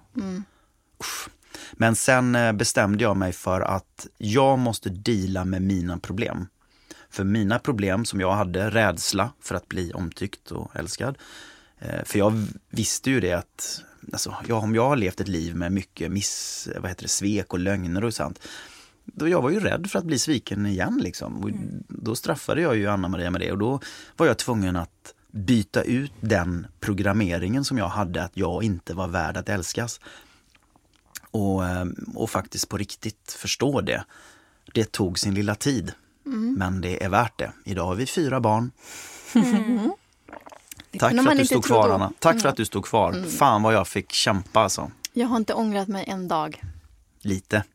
Usch. 1.00 1.30
Men 1.74 1.96
sen 1.96 2.36
eh, 2.36 2.52
bestämde 2.52 3.04
jag 3.04 3.18
mig 3.18 3.34
för 3.34 3.62
att 3.62 4.08
jag 4.18 4.60
måste 4.60 4.90
deala 4.90 5.46
med 5.46 5.62
mina 5.62 5.98
problem. 5.98 6.48
För 7.14 7.24
mina 7.24 7.60
problem 7.60 8.06
som 8.06 8.20
jag 8.20 8.32
hade, 8.32 8.70
rädsla 8.70 9.34
för 9.42 9.56
att 9.56 9.68
bli 9.68 9.94
omtyckt 9.94 10.52
och 10.52 10.76
älskad. 10.76 11.18
Eh, 11.80 12.04
För 12.06 12.20
jag 12.20 12.46
visste 12.70 13.10
ju 13.12 13.20
det 13.20 13.34
att 13.34 13.84
alltså, 14.12 14.36
jag, 14.48 14.64
om 14.64 14.76
jag 14.76 14.90
har 14.90 14.96
levt 14.96 15.22
ett 15.22 15.28
liv 15.28 15.56
med 15.56 15.72
mycket 15.72 16.12
miss, 16.12 16.70
vad 16.80 16.90
heter 16.90 17.04
det, 17.04 17.10
svek 17.10 17.54
och 17.54 17.60
lögner 17.60 18.04
och 18.04 18.14
sånt. 18.14 18.40
Då 19.06 19.28
jag 19.28 19.42
var 19.42 19.50
ju 19.50 19.60
rädd 19.60 19.90
för 19.90 20.00
att 20.00 20.06
bli 20.06 20.20
sviken 20.20 20.66
igen. 20.66 21.00
Liksom. 21.04 21.44
Och 21.44 21.50
Då 21.88 22.16
straffade 22.16 22.62
jag 22.62 22.76
ju 22.76 22.88
Anna-Maria 22.88 23.32
med 23.32 23.42
det 23.42 23.52
och 23.52 23.58
då 23.58 23.80
var 24.18 24.28
jag 24.28 24.38
tvungen 24.38 24.76
att 24.76 25.14
byta 25.32 25.82
ut 25.84 26.12
den 26.22 26.68
programmeringen 26.80 27.66
som 27.66 27.78
jag 27.78 27.88
hade 27.88 28.24
att 28.24 28.38
jag 28.38 28.64
inte 28.64 28.94
var 28.94 29.08
värd 29.08 29.38
att 29.38 29.50
älskas. 29.50 30.00
Och, 31.32 31.66
eh, 31.66 31.86
och 32.16 32.30
faktiskt 32.30 32.70
på 32.70 32.78
riktigt 32.78 33.36
förstå 33.40 33.82
det. 33.82 34.04
Det 34.74 34.92
tog 34.92 35.20
sin 35.20 35.34
lilla 35.34 35.56
tid. 35.56 35.94
Men 36.58 36.82
det 36.82 37.04
är 37.04 37.10
värt 37.10 37.38
det. 37.40 37.52
Idag 37.66 37.86
har 37.86 37.96
vi 37.96 38.06
fyra 38.06 38.40
barn. 38.40 38.72
Tack 41.00 41.10
kunde 41.10 41.24
för 41.24 41.24
man 41.24 41.28
att 41.32 41.38
du 41.38 41.46
stod 41.46 41.66
kvar. 41.66 41.90
Anna. 41.90 42.12
Tack 42.20 42.42
för 42.42 42.50
att 42.50 42.58
du 42.58 42.66
stod 42.66 42.86
kvar. 42.86 43.26
Fan 43.30 43.64
vad 43.64 43.74
jag 43.74 43.88
fick 43.88 44.12
kämpa 44.12 44.60
alltså. 44.60 44.92
Jag 45.14 45.28
har 45.28 45.38
inte 45.38 45.54
ångrat 45.54 45.88
mig 45.88 46.06
en 46.08 46.28
dag. 46.28 46.64
Lite. 47.26 47.64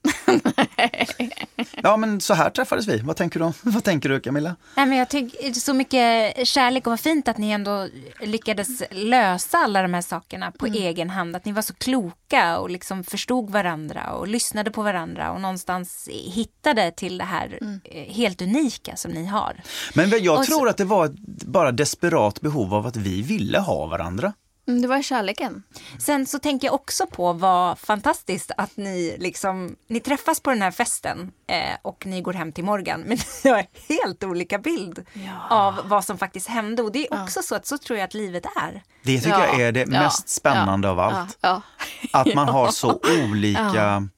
ja 1.82 1.96
men 1.96 2.20
så 2.20 2.34
här 2.34 2.50
träffades 2.50 2.88
vi. 2.88 2.98
Vad 2.98 3.16
tänker 3.16 3.40
du, 3.40 3.52
vad 3.62 3.84
tänker 3.84 4.08
du 4.08 4.20
Camilla? 4.20 4.56
Nej, 4.76 4.86
men 4.86 4.98
jag 4.98 5.08
tycker 5.08 5.52
så 5.52 5.74
mycket 5.74 6.46
kärlek 6.48 6.86
och 6.86 6.90
vad 6.90 7.00
fint 7.00 7.28
att 7.28 7.38
ni 7.38 7.50
ändå 7.50 7.88
lyckades 8.20 8.82
lösa 8.90 9.58
alla 9.58 9.82
de 9.82 9.94
här 9.94 10.02
sakerna 10.02 10.50
på 10.50 10.66
egen 10.66 11.10
hand. 11.10 11.36
Att 11.36 11.44
ni 11.44 11.52
var 11.52 11.62
så 11.62 11.74
kloka 11.74 12.58
och 12.58 12.70
liksom 12.70 13.04
förstod 13.04 13.50
varandra 13.50 14.12
och 14.12 14.28
lyssnade 14.28 14.70
på 14.70 14.82
varandra 14.82 15.32
och 15.32 15.40
någonstans 15.40 16.08
hittade 16.12 16.90
till 16.90 17.18
det 17.18 17.24
här 17.24 17.58
eh, 17.84 18.14
helt 18.14 18.42
unika 18.42 18.96
som 18.96 19.10
ni 19.10 19.26
har. 19.26 19.56
Men 19.94 20.10
jag 20.24 20.38
Och 20.38 20.44
så- 20.44 20.50
tror 20.52 20.68
att 20.68 20.76
det 20.76 20.84
var 20.84 21.04
ett 21.06 21.14
bara 21.44 21.72
desperat 21.72 22.40
behov 22.40 22.74
av 22.74 22.86
att 22.86 22.96
vi 22.96 23.22
ville 23.22 23.58
ha 23.58 23.86
varandra. 23.86 24.32
Mm, 24.68 24.82
Det 24.82 24.88
var 24.88 25.02
kärleken. 25.02 25.62
Sen 25.98 26.26
så 26.26 26.38
tänker 26.38 26.66
jag 26.68 26.74
också 26.74 27.06
på 27.06 27.32
vad 27.32 27.78
fantastiskt 27.78 28.50
att 28.56 28.76
ni 28.76 29.16
liksom, 29.18 29.76
ni 29.86 30.00
träffas 30.00 30.40
på 30.40 30.50
den 30.50 30.62
här 30.62 30.70
festen 30.70 31.30
eh, 31.46 31.76
och 31.82 32.06
ni 32.06 32.20
går 32.20 32.32
hem 32.32 32.52
till 32.52 32.64
Morgan. 32.64 33.00
Men 33.00 33.18
ni 33.44 33.50
har 33.50 33.66
helt 33.88 34.24
olika 34.24 34.58
bild 34.58 35.04
av 35.50 35.80
vad 35.84 36.04
som 36.04 36.18
faktiskt 36.18 36.48
hände. 36.48 36.82
Och 36.82 36.92
det 36.92 37.06
är 37.06 37.22
också 37.22 37.42
så 37.42 37.54
att 37.54 37.66
så 37.66 37.78
tror 37.78 37.98
jag 37.98 38.04
att 38.06 38.14
livet 38.14 38.44
är. 38.56 38.82
Det 39.02 39.18
tycker 39.20 39.30
Ja, 39.38 39.46
jag 39.46 39.60
är 39.60 39.72
det 39.72 39.80
ja, 39.80 39.86
mest 39.86 40.28
spännande 40.28 40.88
ja, 40.88 40.92
av 40.92 41.00
allt. 41.00 41.38
Ja, 41.40 41.62
Att 42.12 42.34
man 42.34 42.48
har 42.48 42.68
så 42.70 43.00
olika 43.24 44.08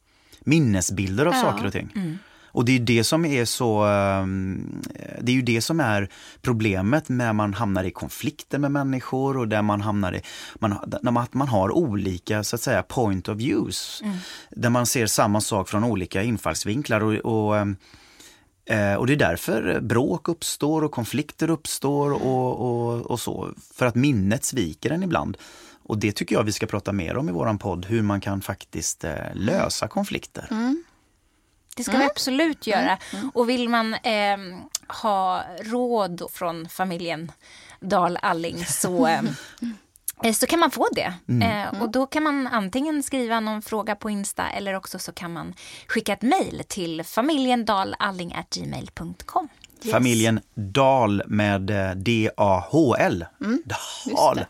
minnesbilder 0.40 1.26
av 1.26 1.32
saker 1.32 1.66
och 1.66 1.72
ting. 1.72 2.18
Och 2.52 2.64
det 2.64 2.76
är 2.76 2.80
det 2.80 3.04
som 3.04 3.24
är 3.24 3.44
så, 3.44 3.84
ehm, 3.84 4.82
det 5.20 5.32
är 5.32 5.36
ju 5.36 5.42
det 5.42 5.60
som 5.60 5.80
är 5.80 6.08
problemet 6.42 7.08
när 7.08 7.32
man 7.32 7.54
hamnar 7.54 7.84
i 7.84 7.90
konflikter 7.90 8.58
med 8.58 8.72
människor 8.72 9.36
och 9.36 9.48
där 9.48 9.62
man 9.62 9.80
hamnar 9.80 10.14
i, 10.14 10.22
man, 10.58 10.78
när 11.02 11.12
man, 11.12 11.26
man 11.32 11.48
har 11.48 11.70
olika 11.70 12.44
så 12.44 12.56
att 12.56 12.62
säga 12.62 12.82
point 12.82 13.28
of 13.28 13.38
views. 13.38 14.02
Där 14.50 14.70
man 14.70 14.86
ser 14.86 15.06
samma 15.06 15.40
sak 15.40 15.68
från 15.68 15.84
olika 15.84 16.22
infallsvinklar 16.22 17.00
och, 17.00 17.14
och 17.14 17.56
ehm, 17.58 17.76
Eh, 18.70 18.94
och 18.94 19.06
det 19.06 19.12
är 19.12 19.16
därför 19.16 19.80
bråk 19.80 20.28
uppstår 20.28 20.84
och 20.84 20.92
konflikter 20.92 21.50
uppstår 21.50 22.12
och, 22.12 22.60
och, 22.60 23.10
och 23.10 23.20
så. 23.20 23.48
För 23.74 23.86
att 23.86 23.94
minnet 23.94 24.44
sviker 24.44 24.90
en 24.90 25.02
ibland. 25.02 25.36
Och 25.82 25.98
det 25.98 26.12
tycker 26.12 26.34
jag 26.34 26.42
vi 26.42 26.52
ska 26.52 26.66
prata 26.66 26.92
mer 26.92 27.16
om 27.16 27.28
i 27.28 27.32
våran 27.32 27.58
podd, 27.58 27.86
hur 27.86 28.02
man 28.02 28.20
kan 28.20 28.40
faktiskt 28.40 29.04
eh, 29.04 29.14
lösa 29.34 29.88
konflikter. 29.88 30.48
Det 31.76 31.84
ska 31.84 31.98
vi 31.98 32.04
absolut 32.04 32.66
göra. 32.66 32.98
Och 33.34 33.48
vill 33.48 33.68
man 33.68 33.94
ehm, 34.02 34.54
ha 34.88 35.42
råd 35.60 36.22
från 36.32 36.68
familjen 36.68 37.32
Dahl 37.80 38.18
Alling 38.22 38.64
så, 38.66 39.06
ehm, 39.10 39.28
eh, 40.24 40.32
så 40.32 40.46
kan 40.46 40.58
man 40.58 40.70
få 40.70 40.88
det. 40.92 41.14
Eh, 41.44 41.82
och 41.82 41.90
då 41.90 42.06
kan 42.06 42.22
man 42.22 42.46
antingen 42.46 43.02
skriva 43.02 43.40
någon 43.40 43.62
fråga 43.62 43.96
på 43.96 44.10
Insta 44.10 44.50
eller 44.50 44.74
också 44.74 44.98
så 44.98 45.12
kan 45.12 45.32
man 45.32 45.54
skicka 45.86 46.12
ett 46.12 46.22
mejl 46.22 46.62
till 46.68 47.04
familjendalalling.gmail.com. 47.04 49.48
Familjen 49.90 50.40
Dahl 50.54 51.22
med 51.26 51.70
eh, 51.70 51.90
D-A-H-L. 51.90 53.26
Dahl. 53.64 54.44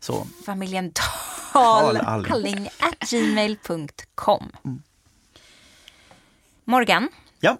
Så, 0.00 0.26
Familjen 0.46 0.92
Dahl 0.92 1.34
Dalalling 1.54 2.68
at 2.78 3.10
gmail.com. 3.10 4.52
Morgan, 6.64 7.08
ja. 7.40 7.58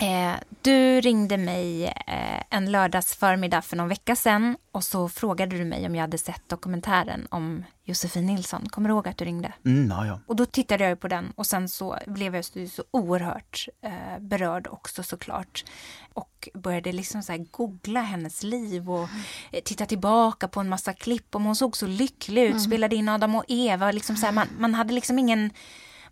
Eh, 0.00 0.34
du 0.62 1.00
ringde 1.00 1.36
mig 1.36 1.84
eh, 1.84 2.42
en 2.50 2.72
lördags 2.72 3.16
förmiddag 3.16 3.62
för 3.62 3.76
någon 3.76 3.88
vecka 3.88 4.16
sedan 4.16 4.56
och 4.72 4.84
så 4.84 5.08
frågade 5.08 5.58
du 5.58 5.64
mig 5.64 5.86
om 5.86 5.94
jag 5.94 6.02
hade 6.02 6.18
sett 6.18 6.48
dokumentären 6.48 7.26
om 7.30 7.64
Josefin 7.84 8.26
Nilsson. 8.26 8.68
Kommer 8.68 8.88
du 8.88 8.94
ihåg 8.94 9.08
att 9.08 9.18
du 9.18 9.24
ringde? 9.24 9.52
Mm, 9.64 9.90
ja, 9.90 10.06
ja. 10.06 10.20
Och 10.26 10.36
då 10.36 10.46
tittade 10.46 10.84
jag 10.88 11.00
på 11.00 11.08
den 11.08 11.32
och 11.36 11.46
sen 11.46 11.68
så 11.68 11.98
blev 12.06 12.34
jag 12.34 12.44
så, 12.44 12.66
så 12.66 12.84
oerhört 12.90 13.68
eh, 13.82 14.18
berörd 14.20 14.66
också 14.66 15.02
såklart. 15.02 15.64
Och 16.12 16.48
började 16.54 16.92
liksom 16.92 17.22
så 17.22 17.32
här 17.32 17.46
googla 17.50 18.00
hennes 18.00 18.42
liv 18.42 18.90
och 18.90 19.08
eh, 19.50 19.62
titta 19.64 19.86
tillbaka 19.86 20.48
på 20.48 20.60
en 20.60 20.68
massa 20.68 20.92
klipp. 20.92 21.34
Och 21.34 21.40
hon 21.40 21.56
såg 21.56 21.76
så 21.76 21.86
lycklig 21.86 22.42
ut, 22.42 22.62
spelade 22.62 22.96
in 22.96 23.08
Adam 23.08 23.34
och 23.34 23.44
Eva. 23.48 23.92
Liksom 23.92 24.16
så 24.16 24.26
här, 24.26 24.32
man, 24.32 24.48
man 24.58 24.74
hade 24.74 24.94
liksom 24.94 25.18
ingen 25.18 25.50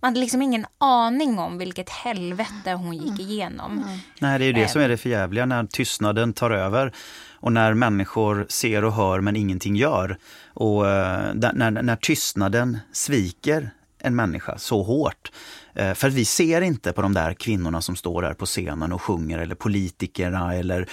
man 0.03 0.09
hade 0.09 0.21
liksom 0.21 0.43
ingen 0.43 0.67
aning 0.79 1.39
om 1.39 1.59
vilket 1.59 1.89
helvete 1.89 2.73
hon 2.73 2.97
gick 2.97 3.21
igenom. 3.21 3.85
Nej, 4.21 4.39
det 4.39 4.45
är 4.45 4.47
ju 4.47 4.53
det 4.53 4.69
som 4.69 4.81
är 4.81 4.89
det 4.89 4.97
förjävliga 4.97 5.47
när 5.47 5.65
tystnaden 5.65 6.33
tar 6.33 6.51
över 6.51 6.93
och 7.35 7.53
när 7.53 7.75
människor 7.75 8.47
ser 8.49 8.85
och 8.85 8.93
hör 8.93 9.21
men 9.21 9.37
ingenting 9.37 9.77
gör. 9.77 10.19
Och 10.55 10.89
eh, 10.89 11.35
när, 11.35 11.71
när 11.71 11.97
tystnaden 11.97 12.79
sviker 12.93 13.71
en 13.99 14.17
människa 14.17 14.59
så 14.59 14.83
hårt. 14.83 15.33
Eh, 15.75 15.95
För 15.95 16.11
vi 16.11 16.25
ser 16.25 16.61
inte 16.61 16.93
på 16.93 17.03
de 17.03 17.15
där 17.15 17.35
kvinnorna 17.35 17.81
som 17.81 17.97
står 17.97 18.23
där 18.23 18.35
på 18.35 18.47
scenen 18.47 18.93
och 18.93 19.03
sjunger 19.03 19.39
eller 19.39 19.55
politikerna 19.55 20.55
eller 20.55 20.89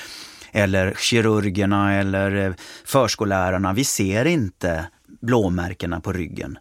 eller 0.52 0.94
kirurgerna 0.98 1.94
eller 1.94 2.36
eh, 2.36 2.54
förskollärarna. 2.86 3.74
Vi 3.74 3.84
ser 3.84 4.26
inte 4.26 4.88
blåmärkena 5.22 6.02
på 6.02 6.14
ryggen. 6.14 6.58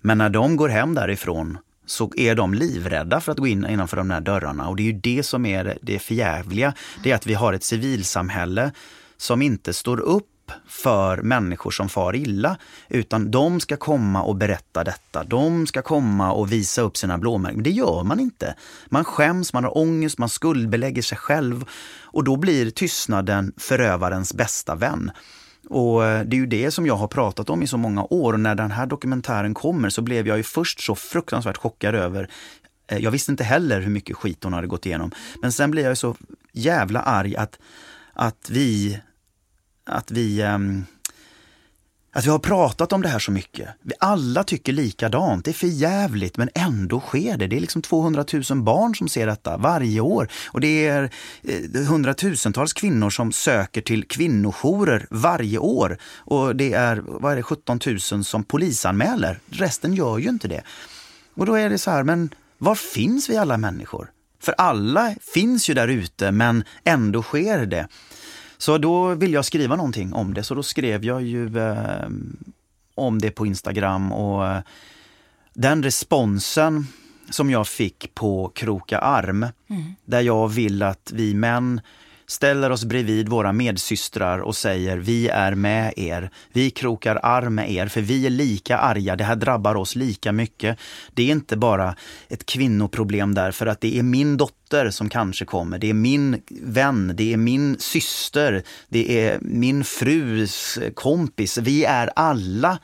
Men 0.00 0.18
när 0.18 0.28
de 0.30 0.56
går 0.56 0.68
hem 0.68 0.94
därifrån 0.94 1.58
så 1.86 2.12
är 2.16 2.34
de 2.34 2.54
livrädda 2.54 3.20
för 3.20 3.32
att 3.32 3.38
gå 3.38 3.46
in 3.46 3.66
innanför 3.66 3.96
de 3.96 4.08
där 4.08 4.20
dörrarna. 4.20 4.68
Och 4.68 4.76
det 4.76 4.82
är 4.82 4.92
ju 4.92 5.00
det 5.02 5.22
som 5.22 5.46
är 5.46 5.64
det- 5.64 5.78
det 5.82 5.98
förjävliga. 5.98 6.72
Det 7.02 7.10
är 7.10 7.14
att 7.14 7.26
vi 7.26 7.34
har 7.34 7.52
ett 7.52 7.64
civilsamhälle 7.64 8.72
som 9.16 9.42
inte 9.42 9.72
står 9.72 10.00
upp 10.00 10.26
för 10.68 11.22
människor 11.22 11.70
som 11.70 11.88
far 11.88 12.16
illa. 12.16 12.56
Utan 12.88 13.30
de 13.30 13.60
ska 13.60 13.76
komma 13.76 14.22
och 14.22 14.36
berätta 14.36 14.84
detta. 14.84 15.24
De 15.24 15.66
ska 15.66 15.82
komma 15.82 16.32
och 16.32 16.52
visa 16.52 16.82
upp 16.82 16.96
sina 16.96 17.18
blåmärken. 17.18 17.56
Men 17.56 17.64
det 17.64 17.70
gör 17.70 18.02
man 18.02 18.20
inte. 18.20 18.54
Man 18.88 19.04
skäms, 19.04 19.52
man 19.52 19.64
har 19.64 19.78
ångest, 19.78 20.18
man 20.18 20.28
skuldbelägger 20.28 21.02
sig 21.02 21.18
själv. 21.18 21.64
Och 22.02 22.24
då 22.24 22.36
blir 22.36 22.70
tystnaden 22.70 23.52
förövarens 23.56 24.34
bästa 24.34 24.74
vän. 24.74 25.10
Och 25.68 26.04
eh, 26.04 26.24
det 26.24 26.36
är 26.36 26.38
ju 26.38 26.46
det 26.46 26.70
som 26.70 26.86
jag 26.86 26.96
har 26.96 27.08
pratat 27.08 27.50
om 27.50 27.62
i 27.62 27.66
så 27.66 27.76
många 27.76 28.04
år 28.10 28.32
och 28.32 28.40
när 28.40 28.54
den 28.54 28.70
här 28.70 28.86
dokumentären 28.86 29.54
kommer 29.54 29.90
så 29.90 30.02
blev 30.02 30.28
jag 30.28 30.36
ju 30.36 30.42
först 30.42 30.80
så 30.80 30.94
fruktansvärt 30.94 31.56
chockad 31.56 31.94
över 31.94 32.28
eh, 32.86 32.98
jag 32.98 33.10
visste 33.10 33.30
inte 33.30 33.44
heller 33.44 33.80
hur 33.80 33.90
mycket 33.90 34.16
skit 34.16 34.44
hon 34.44 34.52
hade 34.52 34.66
gått 34.66 34.86
igenom. 34.86 35.12
Men 35.42 35.52
sen 35.52 35.70
blir 35.70 35.82
jag 35.82 35.92
ju 35.92 35.96
så 35.96 36.16
jävla 36.52 37.00
arg 37.00 37.36
att, 37.36 37.58
att 38.12 38.50
vi, 38.50 39.00
att 39.84 40.10
vi 40.10 40.42
um, 40.42 40.84
att 42.16 42.26
vi 42.26 42.30
har 42.30 42.38
pratat 42.38 42.92
om 42.92 43.02
det 43.02 43.08
här 43.08 43.18
så 43.18 43.30
mycket. 43.30 43.68
Vi 43.82 43.92
alla 44.00 44.44
tycker 44.44 44.72
likadant. 44.72 45.44
Det 45.44 45.50
är 45.50 45.52
för 45.52 45.66
jävligt 45.66 46.36
men 46.36 46.50
ändå 46.54 47.00
sker 47.00 47.36
det. 47.36 47.46
Det 47.46 47.56
är 47.56 47.60
liksom 47.60 47.82
200 47.82 48.24
000 48.50 48.62
barn 48.62 48.94
som 48.94 49.08
ser 49.08 49.26
detta 49.26 49.56
varje 49.56 50.00
år. 50.00 50.28
Och 50.46 50.60
det 50.60 50.86
är 50.86 51.10
eh, 51.42 51.82
hundratusentals 51.82 52.72
kvinnor 52.72 53.10
som 53.10 53.32
söker 53.32 53.80
till 53.80 54.04
kvinnojourer 54.04 55.06
varje 55.10 55.58
år. 55.58 55.98
Och 56.16 56.56
det 56.56 56.72
är, 56.72 57.02
vad 57.06 57.32
är 57.32 57.36
det, 57.36 57.42
17 57.42 57.80
000 58.12 58.24
som 58.24 58.44
polisanmäler. 58.44 59.38
Resten 59.50 59.94
gör 59.94 60.18
ju 60.18 60.28
inte 60.28 60.48
det. 60.48 60.62
Och 61.34 61.46
då 61.46 61.54
är 61.54 61.70
det 61.70 61.78
så 61.78 61.90
här, 61.90 62.02
men 62.02 62.30
var 62.58 62.74
finns 62.74 63.30
vi 63.30 63.36
alla 63.36 63.56
människor? 63.56 64.10
För 64.42 64.54
alla 64.58 65.14
finns 65.34 65.70
ju 65.70 65.74
där 65.74 65.88
ute 65.88 66.32
men 66.32 66.64
ändå 66.84 67.22
sker 67.22 67.66
det. 67.66 67.88
Så 68.58 68.78
då 68.78 69.14
vill 69.14 69.32
jag 69.32 69.44
skriva 69.44 69.76
någonting 69.76 70.12
om 70.12 70.34
det, 70.34 70.42
så 70.42 70.54
då 70.54 70.62
skrev 70.62 71.04
jag 71.04 71.22
ju 71.22 71.58
eh, 71.58 72.08
om 72.94 73.18
det 73.18 73.30
på 73.30 73.46
Instagram 73.46 74.12
och 74.12 74.46
eh, 74.46 74.60
den 75.54 75.82
responsen 75.82 76.86
som 77.30 77.50
jag 77.50 77.68
fick 77.68 78.14
på 78.14 78.52
Kroka 78.54 78.98
arm, 78.98 79.46
där 80.04 80.20
jag 80.20 80.48
vill 80.48 80.82
att 80.82 81.10
vi 81.14 81.34
män 81.34 81.80
ställer 82.26 82.70
oss 82.70 82.84
bredvid 82.84 83.28
våra 83.28 83.52
medsystrar 83.52 84.38
och 84.38 84.56
säger 84.56 84.96
vi 84.96 85.28
är 85.28 85.54
med 85.54 85.92
er. 85.96 86.30
Vi 86.52 86.70
krokar 86.70 87.20
arm 87.22 87.54
med 87.54 87.72
er 87.72 87.86
för 87.86 88.00
vi 88.00 88.26
är 88.26 88.30
lika 88.30 88.78
arga. 88.78 89.16
Det 89.16 89.24
här 89.24 89.36
drabbar 89.36 89.74
oss 89.74 89.96
lika 89.96 90.32
mycket. 90.32 90.78
Det 91.14 91.22
är 91.22 91.32
inte 91.32 91.56
bara 91.56 91.96
ett 92.28 92.46
kvinnoproblem 92.46 93.34
därför 93.34 93.66
att 93.66 93.80
det 93.80 93.98
är 93.98 94.02
min 94.02 94.36
dotter 94.36 94.55
som 94.90 95.08
kanske 95.08 95.44
kommer. 95.44 95.78
Det 95.78 95.90
är 95.90 95.94
min 95.94 96.42
vän, 96.62 97.12
det 97.14 97.32
är 97.32 97.36
min 97.36 97.78
syster, 97.78 98.62
det 98.88 99.20
är 99.26 99.38
min 99.42 99.84
frus 99.84 100.78
kompis. 100.94 101.58
Vi 101.58 101.84
är 101.84 102.10
alla 102.16 102.78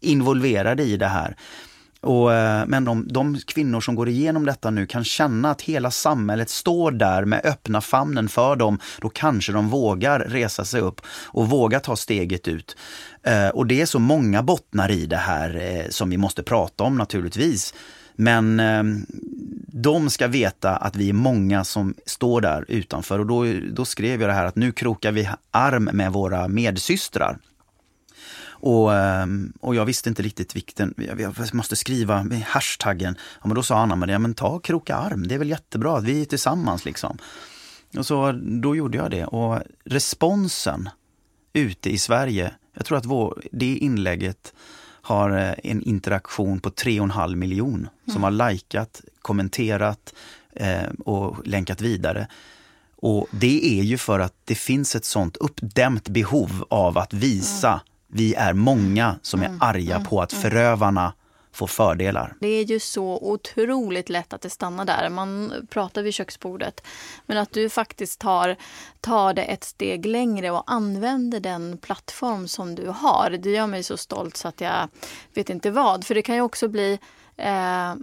involverade 0.00 0.82
i 0.82 0.96
det 0.96 1.06
här. 1.06 1.36
Och, 2.02 2.32
eh, 2.34 2.66
men 2.66 2.84
de, 2.84 3.08
de 3.08 3.38
kvinnor 3.46 3.80
som 3.80 3.94
går 3.94 4.08
igenom 4.08 4.46
detta 4.46 4.70
nu 4.70 4.86
kan 4.86 5.04
känna 5.04 5.50
att 5.50 5.62
hela 5.62 5.90
samhället 5.90 6.50
står 6.50 6.90
där 6.90 7.24
med 7.24 7.40
öppna 7.44 7.80
famnen 7.80 8.28
för 8.28 8.56
dem. 8.56 8.78
Då 9.00 9.08
kanske 9.08 9.52
de 9.52 9.68
vågar 9.68 10.20
resa 10.20 10.64
sig 10.64 10.80
upp 10.80 11.00
och 11.26 11.48
våga 11.48 11.80
ta 11.80 11.96
steget 11.96 12.48
ut. 12.48 12.76
Eh, 13.22 13.48
Och 13.48 13.66
det 13.66 13.80
är 13.80 13.86
så 13.86 13.98
många 13.98 14.42
bottnar 14.42 14.90
i 14.90 15.06
det 15.06 15.16
här 15.16 15.56
eh, 15.56 15.90
som 15.90 16.10
vi 16.10 16.16
måste 16.16 16.42
prata 16.42 16.84
om 16.84 16.96
naturligtvis. 16.96 17.74
Men 18.20 18.60
eh, 18.60 18.82
de 19.66 20.10
ska 20.10 20.28
veta 20.28 20.76
att 20.76 20.96
vi 20.96 21.08
är 21.08 21.12
många 21.12 21.64
som 21.64 21.94
står 22.06 22.40
där 22.40 22.64
utanför 22.68 23.18
och 23.18 23.26
då, 23.26 23.44
då 23.72 23.84
skrev 23.84 24.20
jag 24.20 24.30
det 24.30 24.34
här 24.34 24.44
att 24.44 24.56
nu 24.56 24.72
krokar 24.72 25.12
vi 25.12 25.28
arm 25.50 25.84
med 25.84 26.12
våra 26.12 26.48
medsystrar. 26.48 27.38
Och, 28.44 28.94
ehm, 28.94 29.52
och 29.60 29.74
jag 29.74 29.84
visste 29.84 30.08
inte 30.08 30.22
riktigt 30.22 30.56
vikten, 30.56 30.94
jag 30.96 31.20
jag 31.20 31.54
måste 31.54 31.76
skriva 31.76 32.24
med 32.24 32.42
hashtaggen. 32.42 33.16
Ja, 33.40 33.46
men 33.46 33.54
då 33.54 33.62
sa 33.62 33.78
Anna 33.78 33.96
Maria, 33.96 34.18
men 34.18 34.34
ta 34.34 34.58
kroka 34.58 34.96
arm, 34.96 35.28
det 35.28 35.34
är 35.34 35.38
väl 35.38 35.50
jättebra, 35.50 35.96
att 35.96 36.04
vi 36.04 36.20
är 36.20 36.24
tillsammans 36.24 36.84
liksom. 36.84 37.18
Och 37.96 38.06
så 38.06 38.32
då 38.42 38.76
gjorde 38.76 38.98
jag 38.98 39.10
det 39.10 39.24
och 39.24 39.62
responsen 39.84 40.88
ute 41.52 41.90
i 41.90 41.98
Sverige, 41.98 42.52
jag 42.74 42.86
tror 42.86 42.98
att 42.98 43.06
vår, 43.06 43.42
det 43.52 43.76
inlägget 43.76 44.52
har 45.02 45.30
eh, 45.30 45.54
en 45.62 45.82
interaktion 45.82 46.60
på 46.60 46.70
3,5 46.70 47.34
miljon 47.34 47.88
som 48.12 48.22
har 48.22 48.30
likat, 48.30 49.02
kommenterat 49.22 50.14
eh, 50.52 50.90
och 51.04 51.46
länkat 51.46 51.80
vidare. 51.80 52.26
Och 52.96 53.26
det 53.30 53.78
är 53.78 53.82
ju 53.82 53.98
för 53.98 54.20
att 54.20 54.34
det 54.44 54.54
finns 54.54 54.96
ett 54.96 55.04
sånt 55.04 55.36
uppdämt 55.36 56.08
behov 56.08 56.64
av 56.70 56.98
att 56.98 57.12
visa. 57.12 57.80
Vi 58.08 58.34
är 58.34 58.52
många 58.52 59.16
som 59.22 59.42
är 59.42 59.56
arga 59.60 60.00
på 60.00 60.22
att 60.22 60.32
förövarna 60.32 61.12
få 61.60 61.66
fördelar. 61.66 62.36
Det 62.40 62.48
är 62.48 62.64
ju 62.64 62.80
så 62.80 63.18
otroligt 63.22 64.08
lätt 64.08 64.32
att 64.32 64.40
det 64.40 64.50
stannar 64.50 64.84
där. 64.84 65.08
Man 65.08 65.52
pratar 65.70 66.02
vid 66.02 66.14
köksbordet. 66.14 66.82
Men 67.26 67.38
att 67.38 67.52
du 67.52 67.68
faktiskt 67.68 68.20
tar, 68.20 68.56
tar 69.00 69.34
det 69.34 69.42
ett 69.42 69.64
steg 69.64 70.06
längre 70.06 70.50
och 70.50 70.62
använder 70.66 71.40
den 71.40 71.78
plattform 71.78 72.48
som 72.48 72.74
du 72.74 72.88
har. 72.88 73.30
Det 73.30 73.50
gör 73.50 73.66
mig 73.66 73.82
så 73.82 73.96
stolt 73.96 74.36
så 74.36 74.48
att 74.48 74.60
jag 74.60 74.88
vet 75.34 75.50
inte 75.50 75.70
vad. 75.70 76.04
För 76.04 76.14
det 76.14 76.22
kan 76.22 76.34
ju 76.34 76.40
också 76.40 76.68
bli 76.68 76.98
Eh, 77.40 77.94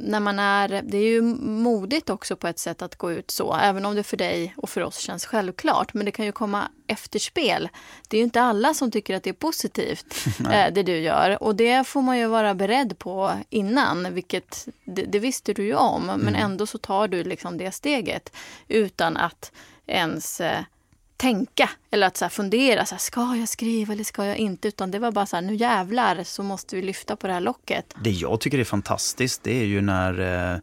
när 0.00 0.20
man 0.20 0.38
är, 0.38 0.82
det 0.82 0.98
är 0.98 1.08
ju 1.08 1.22
modigt 1.22 2.10
också 2.10 2.36
på 2.36 2.48
ett 2.48 2.58
sätt 2.58 2.82
att 2.82 2.96
gå 2.96 3.12
ut 3.12 3.30
så, 3.30 3.54
även 3.54 3.86
om 3.86 3.94
det 3.94 4.02
för 4.02 4.16
dig 4.16 4.54
och 4.56 4.70
för 4.70 4.80
oss 4.80 4.98
känns 4.98 5.26
självklart. 5.26 5.94
Men 5.94 6.06
det 6.06 6.12
kan 6.12 6.26
ju 6.26 6.32
komma 6.32 6.68
efterspel. 6.86 7.68
Det 8.08 8.16
är 8.16 8.18
ju 8.18 8.24
inte 8.24 8.42
alla 8.42 8.74
som 8.74 8.90
tycker 8.90 9.16
att 9.16 9.22
det 9.22 9.30
är 9.30 9.34
positivt, 9.34 10.26
eh, 10.40 10.72
det 10.72 10.82
du 10.82 10.98
gör. 10.98 11.42
Och 11.42 11.56
det 11.56 11.86
får 11.86 12.02
man 12.02 12.18
ju 12.18 12.26
vara 12.26 12.54
beredd 12.54 12.98
på 12.98 13.32
innan, 13.50 14.14
vilket 14.14 14.68
det, 14.84 15.04
det 15.04 15.18
visste 15.18 15.52
du 15.52 15.64
ju 15.64 15.74
om. 15.74 16.06
Men 16.16 16.34
ändå 16.34 16.66
så 16.66 16.78
tar 16.78 17.08
du 17.08 17.24
liksom 17.24 17.58
det 17.58 17.72
steget 17.72 18.32
utan 18.68 19.16
att 19.16 19.52
ens 19.86 20.40
eh, 20.40 20.60
tänka 21.18 21.70
eller 21.90 22.06
att 22.06 22.16
så 22.16 22.24
här 22.24 22.30
fundera, 22.30 22.86
så 22.86 22.94
här, 22.94 23.00
ska 23.00 23.36
jag 23.36 23.48
skriva 23.48 23.92
eller 23.92 24.04
ska 24.04 24.26
jag 24.26 24.36
inte? 24.36 24.68
Utan 24.68 24.90
det 24.90 24.98
var 24.98 25.12
bara 25.12 25.26
så 25.26 25.36
här, 25.36 25.42
nu 25.42 25.54
jävlar 25.54 26.24
så 26.24 26.42
måste 26.42 26.76
vi 26.76 26.82
lyfta 26.82 27.16
på 27.16 27.26
det 27.26 27.32
här 27.32 27.40
locket. 27.40 27.94
Det 28.04 28.10
jag 28.10 28.40
tycker 28.40 28.58
är 28.58 28.64
fantastiskt 28.64 29.42
det 29.42 29.60
är 29.60 29.64
ju 29.64 29.80
när 29.80 30.52
eh, 30.54 30.58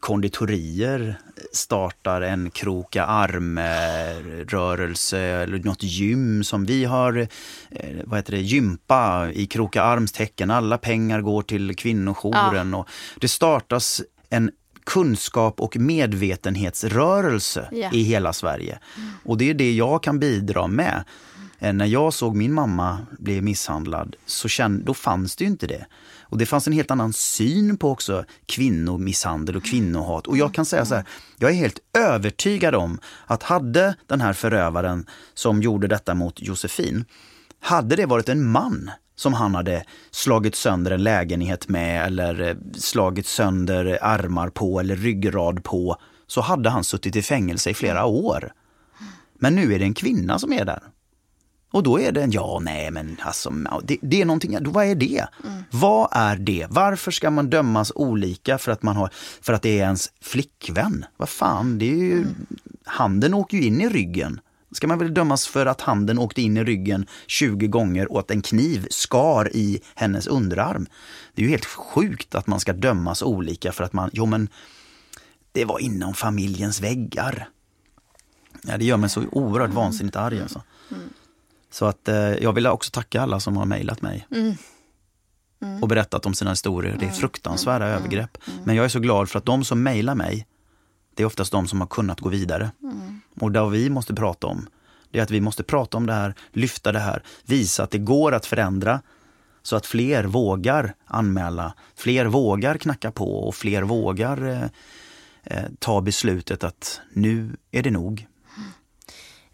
konditorier 0.00 1.18
startar 1.52 2.20
en 2.20 2.50
kroka 2.50 3.04
arm-rörelse 3.04 5.18
eller 5.18 5.58
något 5.58 5.82
gym 5.82 6.44
som 6.44 6.64
vi 6.64 6.84
har, 6.84 7.28
eh, 7.70 7.96
vad 8.04 8.18
heter 8.18 8.32
det, 8.32 8.40
gympa 8.40 9.30
i 9.32 9.46
kroka 9.46 9.82
arms 9.82 10.12
tecken. 10.12 10.50
Alla 10.50 10.78
pengar 10.78 11.20
går 11.20 11.42
till 11.42 11.76
kvinnojouren 11.76 12.74
och 12.74 12.88
det 13.20 13.28
startas 13.28 14.02
en 14.30 14.50
kunskap 14.86 15.60
och 15.60 15.76
medvetenhetsrörelse 15.76 17.68
Ja. 17.72 17.90
i 17.92 18.02
hela 18.02 18.32
Sverige. 18.32 18.78
Och 19.24 19.38
det 19.38 19.50
är 19.50 19.54
det 19.54 19.72
jag 19.72 20.02
kan 20.02 20.18
bidra 20.18 20.66
med. 20.66 21.04
Eh, 21.58 21.72
när 21.72 21.86
jag 21.86 22.12
såg 22.12 22.36
min 22.36 22.52
mamma 22.52 22.98
bli 23.18 23.40
misshandlad, 23.40 24.16
så 24.26 24.48
kände, 24.48 24.84
då 24.84 24.94
fanns 24.94 25.36
det 25.36 25.44
ju 25.44 25.50
inte 25.50 25.66
det. 25.66 25.86
Och 26.28 26.38
det 26.38 26.46
fanns 26.46 26.66
en 26.66 26.72
helt 26.72 26.90
annan 26.90 27.12
syn 27.12 27.76
på 27.76 27.90
också 27.90 28.24
kvinnomisshandel 28.46 29.56
och 29.56 29.64
kvinnohat. 29.64 30.26
Och 30.26 30.36
jag 30.36 30.54
kan 30.54 30.64
säga 30.64 30.84
så 30.84 30.94
här, 30.94 31.04
jag 31.38 31.50
är 31.50 31.54
helt 31.54 31.78
övertygad 31.98 32.74
om 32.74 32.98
att 33.26 33.42
hade 33.42 33.94
den 34.06 34.20
här 34.20 34.32
förövaren 34.32 35.06
som 35.34 35.62
gjorde 35.62 35.86
detta 35.88 36.14
mot 36.14 36.42
Josefin, 36.42 37.04
hade 37.60 37.96
det 37.96 38.06
varit 38.06 38.28
en 38.28 38.50
man 38.50 38.90
som 39.16 39.32
han 39.32 39.54
hade 39.54 39.84
slagit 40.10 40.54
sönder 40.54 40.90
en 40.90 41.02
lägenhet 41.02 41.68
med 41.68 42.06
eller 42.06 42.40
eh, 42.40 42.56
slagit 42.74 43.26
sönder 43.26 43.98
armar 44.02 44.48
på 44.48 44.80
eller 44.80 44.96
ryggrad 44.96 45.64
på, 45.64 45.96
så 46.26 46.40
hade 46.40 46.70
han 46.70 46.84
suttit 46.84 47.16
i 47.16 47.22
fängelse 47.22 47.70
i 47.70 47.74
flera 47.74 48.04
år. 48.04 48.52
Men 49.38 49.54
nu 49.54 49.74
är 49.74 49.78
det 49.78 49.84
en 49.84 49.94
kvinna 49.94 50.38
som 50.38 50.52
är 50.52 50.64
där. 50.64 50.82
Och 51.70 51.82
då 51.82 52.00
är 52.00 52.12
det 52.12 52.22
en, 52.22 52.30
ja, 52.30 52.60
nej, 52.62 52.90
men 52.90 53.16
alltså, 53.20 53.50
det, 53.84 53.98
det 54.02 54.20
är 54.20 54.24
någonting, 54.24 54.58
vad 54.72 54.86
är 54.86 54.94
det? 54.94 55.26
Mm. 55.44 55.64
Vad 55.70 56.08
är 56.12 56.36
det? 56.36 56.66
Varför 56.70 57.10
ska 57.10 57.30
man 57.30 57.50
dömas 57.50 57.92
olika 57.94 58.58
för 58.58 58.72
att, 58.72 58.82
man 58.82 58.96
har, 58.96 59.10
för 59.40 59.52
att 59.52 59.62
det 59.62 59.78
är 59.78 59.84
ens 59.84 60.12
flickvän? 60.20 61.04
Vad 61.16 61.28
fan, 61.28 61.78
det 61.78 61.90
är 61.90 61.96
ju, 61.96 62.12
mm. 62.12 62.46
handen 62.84 63.34
åker 63.34 63.56
ju 63.56 63.64
in 63.64 63.80
i 63.80 63.88
ryggen. 63.88 64.40
Ska 64.72 64.86
man 64.86 64.98
väl 64.98 65.14
dömas 65.14 65.46
för 65.46 65.66
att 65.66 65.80
handen 65.80 66.18
åkte 66.18 66.42
in 66.42 66.56
i 66.56 66.64
ryggen 66.64 67.06
20 67.26 67.66
gånger 67.66 68.12
och 68.12 68.20
att 68.20 68.30
en 68.30 68.42
kniv 68.42 68.86
skar 68.90 69.56
i 69.56 69.80
hennes 69.94 70.26
underarm? 70.26 70.86
Det 71.34 71.42
är 71.42 71.44
ju 71.44 71.50
helt 71.50 71.64
sjukt 71.64 72.34
att 72.34 72.46
man 72.46 72.60
ska 72.60 72.72
dömas 72.72 73.22
olika 73.22 73.72
för 73.72 73.84
att 73.84 73.92
man, 73.92 74.10
jo 74.12 74.26
men, 74.26 74.48
det 75.52 75.64
var 75.64 75.78
inom 75.78 76.14
familjens 76.14 76.80
väggar. 76.80 77.48
Ja, 78.62 78.78
det 78.78 78.84
gör 78.84 78.96
mig 78.96 79.10
så 79.10 79.24
oerhört 79.32 79.70
vansinnigt 79.70 80.16
arg 80.16 80.40
alltså. 80.40 80.62
Mm. 80.90 81.08
Så 81.70 81.86
att 81.86 82.08
eh, 82.08 82.16
jag 82.16 82.52
vill 82.52 82.66
också 82.66 82.90
tacka 82.90 83.22
alla 83.22 83.40
som 83.40 83.56
har 83.56 83.64
mejlat 83.64 84.02
mig. 84.02 84.26
Mm. 84.30 84.54
Mm. 85.62 85.82
Och 85.82 85.88
berättat 85.88 86.26
om 86.26 86.34
sina 86.34 86.50
historier. 86.50 86.92
Det 86.92 87.04
är 87.04 87.08
mm. 87.08 87.14
fruktansvärda 87.14 87.86
mm. 87.86 87.98
övergrepp. 87.98 88.38
Mm. 88.46 88.60
Men 88.64 88.76
jag 88.76 88.84
är 88.84 88.88
så 88.88 89.00
glad 89.00 89.28
för 89.28 89.38
att 89.38 89.44
de 89.44 89.64
som 89.64 89.82
mejlar 89.82 90.14
mig, 90.14 90.46
det 91.16 91.22
är 91.22 91.26
oftast 91.26 91.52
de 91.52 91.68
som 91.68 91.80
har 91.80 91.88
kunnat 91.88 92.20
gå 92.20 92.28
vidare. 92.28 92.70
Och 93.40 93.52
det 93.52 93.70
vi 93.70 93.90
måste 93.90 94.14
prata 94.14 94.46
om, 94.46 94.68
det 95.10 95.18
är 95.18 95.22
att 95.22 95.30
vi 95.30 95.40
måste 95.40 95.62
prata 95.62 95.96
om 95.96 96.06
det 96.06 96.12
här, 96.12 96.34
lyfta 96.52 96.92
det 96.92 96.98
här, 96.98 97.22
visa 97.44 97.82
att 97.82 97.90
det 97.90 97.98
går 97.98 98.32
att 98.32 98.46
förändra 98.46 99.00
så 99.62 99.76
att 99.76 99.86
fler 99.86 100.24
vågar 100.24 100.94
anmäla, 101.04 101.74
fler 101.94 102.26
vågar 102.26 102.78
knacka 102.78 103.10
på 103.10 103.48
och 103.48 103.54
fler 103.54 103.82
vågar 103.82 104.48
eh, 104.48 104.64
eh, 105.42 105.64
ta 105.78 106.00
beslutet 106.00 106.64
att 106.64 107.00
nu 107.12 107.56
är 107.70 107.82
det 107.82 107.90
nog. 107.90 108.26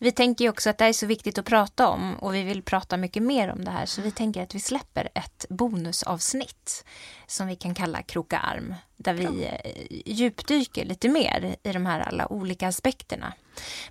Vi 0.03 0.12
tänker 0.12 0.49
också 0.49 0.71
att 0.71 0.79
det 0.79 0.85
är 0.85 0.93
så 0.93 1.07
viktigt 1.07 1.38
att 1.38 1.45
prata 1.45 1.88
om 1.88 2.15
och 2.15 2.35
vi 2.35 2.43
vill 2.43 2.62
prata 2.62 2.97
mycket 2.97 3.23
mer 3.23 3.53
om 3.53 3.65
det 3.65 3.71
här 3.71 3.87
så 3.87 4.03
vi 4.03 4.11
tänker 4.11 4.43
att 4.43 4.55
vi 4.55 4.61
släpper 4.61 5.09
ett 5.15 5.47
bonusavsnitt 5.49 6.85
som 7.27 7.47
vi 7.47 7.57
kan 7.57 7.75
kalla 7.75 8.03
Kroka 8.03 8.38
arm 8.38 8.75
där 8.97 9.15
vi 9.15 9.45
eh, 9.45 9.87
djupdyker 10.07 10.85
lite 10.85 11.09
mer 11.09 11.57
i 11.62 11.73
de 11.73 11.87
här 11.87 12.01
alla 12.01 12.33
olika 12.33 12.69
aspekterna. 12.69 13.33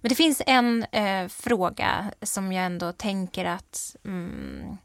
Men 0.02 0.10
det 0.10 0.16
finns 0.16 0.42
en 0.46 0.84
eh, 0.84 1.28
fråga 1.28 2.12
som 2.22 2.52
jag 2.52 2.66
ändå 2.66 2.92
tänker 2.92 3.46
att 3.46 3.96
mm, 4.06 4.78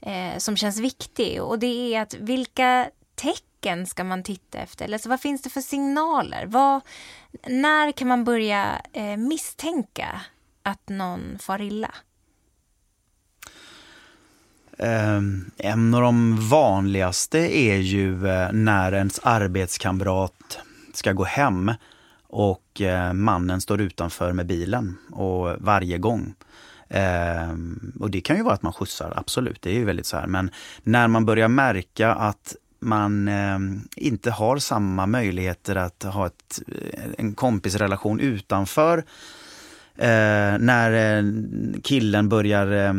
eh, 0.00 0.38
som 0.38 0.56
känns 0.56 0.78
viktig 0.78 1.42
och 1.42 1.58
det 1.58 1.94
är 1.94 2.02
att 2.02 2.14
vilka 2.14 2.90
tecken 3.14 3.86
ska 3.86 4.04
man 4.04 4.22
titta 4.22 4.58
efter? 4.58 4.84
Eller 4.84 4.98
så 4.98 5.08
vad 5.08 5.20
finns 5.20 5.42
det 5.42 5.50
för 5.50 5.60
signaler? 5.60 6.46
Vad, 6.46 6.80
när 7.46 7.92
kan 7.92 8.08
man 8.08 8.24
börja 8.24 8.82
eh, 8.92 9.16
misstänka 9.16 10.20
att 10.66 10.88
någon 10.88 11.38
far 11.38 11.60
illa? 11.60 11.94
Ehm, 14.78 15.50
en 15.56 15.94
av 15.94 16.02
de 16.02 16.48
vanligaste 16.48 17.38
är 17.38 17.76
ju 17.76 18.28
eh, 18.28 18.52
när 18.52 18.92
ens 18.92 19.18
arbetskamrat 19.22 20.58
ska 20.94 21.12
gå 21.12 21.24
hem 21.24 21.72
och 22.28 22.80
eh, 22.80 23.12
mannen 23.12 23.60
står 23.60 23.80
utanför 23.80 24.32
med 24.32 24.46
bilen 24.46 24.96
och 25.12 25.56
varje 25.58 25.98
gång. 25.98 26.34
Ehm, 26.88 27.92
och 28.00 28.10
det 28.10 28.20
kan 28.20 28.36
ju 28.36 28.42
vara 28.42 28.54
att 28.54 28.62
man 28.62 28.72
skjutsar, 28.72 29.12
absolut, 29.16 29.62
det 29.62 29.70
är 29.70 29.74
ju 29.74 29.84
väldigt 29.84 30.06
så 30.06 30.16
här. 30.16 30.26
Men 30.26 30.50
när 30.82 31.08
man 31.08 31.24
börjar 31.26 31.48
märka 31.48 32.14
att 32.14 32.56
man 32.80 33.28
eh, 33.28 33.58
inte 33.96 34.30
har 34.30 34.58
samma 34.58 35.06
möjligheter 35.06 35.76
att 35.76 36.02
ha 36.02 36.26
ett, 36.26 36.60
eh, 36.66 37.10
en 37.18 37.34
kompisrelation 37.34 38.20
utanför 38.20 39.04
eh, 39.98 40.58
när 40.58 41.18
eh, 41.18 41.24
killen 41.82 42.28
börjar 42.28 42.72
eh, 42.86 42.92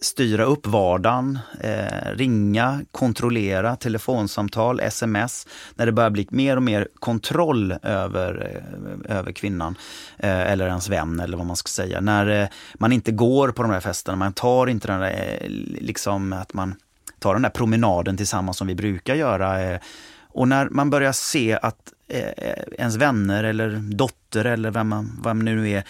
styra 0.00 0.44
upp 0.44 0.66
vardagen, 0.66 1.38
eh, 1.60 2.10
ringa, 2.14 2.80
kontrollera, 2.92 3.76
telefonsamtal, 3.76 4.80
sms. 4.80 5.46
När 5.74 5.86
det 5.86 5.92
börjar 5.92 6.10
bli 6.10 6.26
mer 6.30 6.56
och 6.56 6.62
mer 6.62 6.88
kontroll 6.94 7.74
över, 7.82 8.62
eh, 9.06 9.16
över 9.18 9.32
kvinnan 9.32 9.76
eh, 10.18 10.40
eller 10.52 10.66
ens 10.66 10.88
vän 10.88 11.20
eller 11.20 11.36
vad 11.36 11.46
man 11.46 11.56
ska 11.56 11.68
säga. 11.68 12.00
När 12.00 12.42
eh, 12.42 12.48
man 12.74 12.92
inte 12.92 13.12
går 13.12 13.48
på 13.48 13.62
de 13.62 13.70
här 13.70 13.80
festerna, 13.80 14.16
man 14.16 14.32
tar 14.32 14.66
inte 14.66 14.88
den 14.88 15.00
där, 15.00 15.38
eh, 15.40 15.48
liksom 15.80 16.32
att 16.32 16.54
man 16.54 16.74
tar 17.18 17.32
den 17.32 17.42
där 17.42 17.50
promenaden 17.50 18.16
tillsammans 18.16 18.56
som 18.56 18.66
vi 18.66 18.74
brukar 18.74 19.14
göra. 19.14 19.78
Och 20.28 20.48
när 20.48 20.68
man 20.68 20.90
börjar 20.90 21.12
se 21.12 21.58
att 21.62 21.92
ens 22.78 22.96
vänner 22.96 23.44
eller 23.44 23.70
dotter 23.70 24.44
eller 24.44 24.70
vem 24.70 24.88
man, 24.88 25.20
vem 25.24 25.38
nu 25.38 25.70
är 25.70 25.76
Eh, 25.78 25.84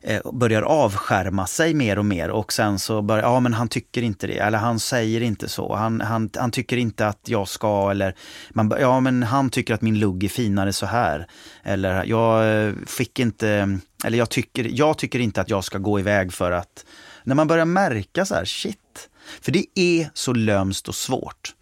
Eh, 0.00 0.32
börjar 0.32 0.62
avskärma 0.62 1.46
sig 1.46 1.74
mer 1.74 1.98
och 1.98 2.04
mer 2.04 2.30
och 2.30 2.52
sen 2.52 2.78
så 2.78 3.02
börjar, 3.02 3.22
ja 3.22 3.40
men 3.40 3.54
han 3.54 3.68
tycker 3.68 4.02
inte 4.02 4.26
det, 4.26 4.38
eller 4.38 4.58
han 4.58 4.78
säger 4.78 5.20
inte 5.20 5.48
så, 5.48 5.74
han, 5.74 6.00
han, 6.00 6.30
han 6.36 6.50
tycker 6.50 6.76
inte 6.76 7.06
att 7.06 7.20
jag 7.28 7.48
ska, 7.48 7.90
eller 7.90 8.14
man, 8.50 8.74
ja 8.80 9.00
men 9.00 9.22
han 9.22 9.50
tycker 9.50 9.74
att 9.74 9.82
min 9.82 9.98
lugg 9.98 10.24
är 10.24 10.28
finare 10.28 10.72
så 10.72 10.86
här. 10.86 11.26
Eller 11.62 12.04
jag 12.04 12.66
eh, 12.66 12.72
fick 12.86 13.18
inte, 13.18 13.78
eller 14.04 14.18
jag 14.18 14.30
tycker, 14.30 14.68
jag 14.70 14.98
tycker 14.98 15.18
inte 15.18 15.40
att 15.40 15.50
jag 15.50 15.64
ska 15.64 15.78
gå 15.78 16.00
iväg 16.00 16.32
för 16.32 16.52
att, 16.52 16.84
när 17.24 17.34
man 17.34 17.46
börjar 17.46 17.64
märka 17.64 18.24
så 18.24 18.34
här, 18.34 18.44
shit, 18.44 19.08
för 19.40 19.52
det 19.52 19.64
är 19.74 20.10
så 20.14 20.32
lömst 20.32 20.88
och 20.88 20.94
svårt. 20.94 21.54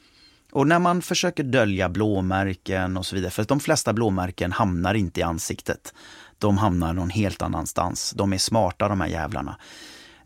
Och 0.53 0.67
när 0.67 0.79
man 0.79 1.03
försöker 1.03 1.45
dölja 1.45 1.89
blåmärken 1.89 2.97
och 2.97 3.07
så 3.07 3.17
vidare, 3.17 3.31
för 3.31 3.45
de 3.45 3.61
flesta 3.61 3.93
blåmärken 3.93 4.53
hamnar 4.53 4.95
inte 4.95 5.21
i 5.21 5.23
ansiktet 5.23 5.95
de 6.39 6.59
hamnar 6.59 6.93
någon 6.93 7.11
helt 7.11 7.43
annanstans. 7.43 8.13
De 8.17 8.33
är 8.33 8.39
smarta 8.39 8.89
de 8.89 9.01
här 9.01 9.09
jävlarna. 9.09 9.57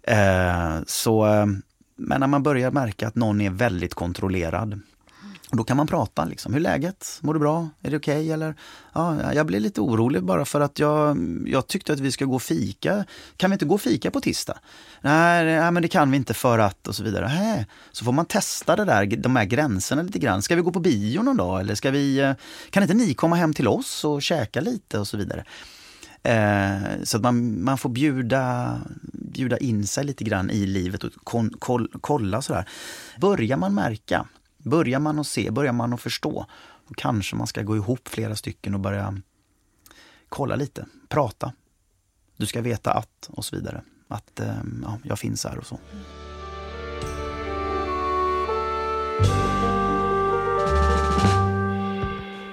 Eh, 0.03 0.83
så, 0.87 1.27
eh, 1.27 1.47
men 1.97 2.21
när 2.21 2.27
man 2.27 2.42
börjar 2.42 2.71
märka 2.71 3.09
att 3.09 3.14
någon 3.14 3.40
är 3.40 3.51
väldigt 3.51 3.94
kontrollerad, 3.94 4.81
då 5.51 5.64
kan 5.64 5.77
man 5.77 5.87
prata. 5.87 6.25
Liksom. 6.25 6.53
Hur 6.53 6.61
är 6.61 6.62
läget? 6.62 7.18
Mår 7.23 7.35
du 7.35 7.40
bra? 7.40 7.68
Är 7.83 7.90
det 7.90 7.97
okej? 7.97 8.16
Okay? 8.16 8.31
Eller, 8.31 8.55
ja, 8.92 9.33
jag 9.33 9.47
blir 9.47 9.61
lite 9.61 9.81
orolig 9.81 10.23
bara 10.23 10.44
för 10.44 10.61
att 10.61 10.79
jag, 10.79 11.18
jag 11.47 11.66
tyckte 11.66 11.92
att 11.92 12.01
vi 12.01 12.12
ska 12.12 12.25
gå 12.25 12.35
och 12.35 12.42
fika. 12.42 13.05
Kan 13.37 13.51
vi 13.51 13.55
inte 13.55 13.64
gå 13.64 13.75
och 13.75 13.81
fika 13.81 14.11
på 14.11 14.21
tisdag? 14.21 14.59
Nej, 15.01 15.44
nej 15.44 15.71
men 15.71 15.83
det 15.83 15.88
kan 15.88 16.11
vi 16.11 16.16
inte 16.16 16.35
för 16.35 16.59
att 16.59 16.88
och 16.88 16.94
så 16.94 17.03
vidare. 17.03 17.27
Hä? 17.27 17.66
Så 17.92 18.05
får 18.05 18.12
man 18.12 18.25
testa 18.27 18.77
det 18.77 18.85
där, 18.85 19.07
de 19.07 19.37
här 19.37 19.44
gränserna 19.44 20.03
lite 20.03 20.18
grann. 20.18 20.42
Ska 20.42 20.57
vi 20.57 20.62
gå 20.62 20.73
på 20.73 20.81
bio 20.81 21.23
någon 21.23 21.37
dag? 21.37 21.61
Eller 21.61 21.75
ska 21.75 21.90
vi, 21.90 22.18
eh, 22.18 22.33
kan 22.71 22.83
inte 22.83 22.94
ni 22.94 23.14
komma 23.14 23.37
hem 23.37 23.55
till 23.55 23.68
oss 23.68 24.05
och 24.05 24.23
käka 24.23 24.61
lite 24.61 24.99
och 24.99 25.09
så 25.09 25.16
vidare? 25.16 25.44
Eh, 26.23 27.03
så 27.03 27.17
att 27.17 27.23
man, 27.23 27.65
man 27.65 27.79
får 27.79 27.89
bjuda, 27.89 28.81
bjuda 29.13 29.59
in 29.59 29.87
sig 29.87 30.05
lite 30.05 30.25
grann 30.25 30.51
i 30.51 30.67
livet 30.67 31.05
och 31.05 31.13
kon, 31.25 31.51
kol, 31.59 31.89
kolla 32.01 32.43
sådär. 32.43 32.69
Börjar 33.21 33.57
man 33.57 33.75
märka, 33.75 34.27
börjar 34.59 35.01
man 35.01 35.19
att 35.19 35.27
se, 35.27 35.51
börjar 35.51 35.73
man 35.73 35.93
att 35.93 36.01
förstå, 36.01 36.47
då 36.89 36.95
kanske 36.95 37.37
man 37.37 37.47
ska 37.47 37.63
gå 37.63 37.77
ihop 37.77 38.09
flera 38.09 38.37
stycken 38.37 38.75
och 38.75 38.81
börja 38.81 39.21
kolla 40.29 40.57
lite, 40.57 40.87
prata. 41.09 41.53
Du 42.37 42.47
ska 42.47 42.61
veta 42.63 42.93
att 42.93 43.29
och 43.29 43.45
så 43.45 43.57
vidare. 43.57 43.83
Att 44.09 44.41
eh, 44.41 44.55
ja, 44.83 44.99
jag 45.03 45.19
finns 45.19 45.45
här 45.45 45.59
och 45.59 45.67
så. 45.67 45.79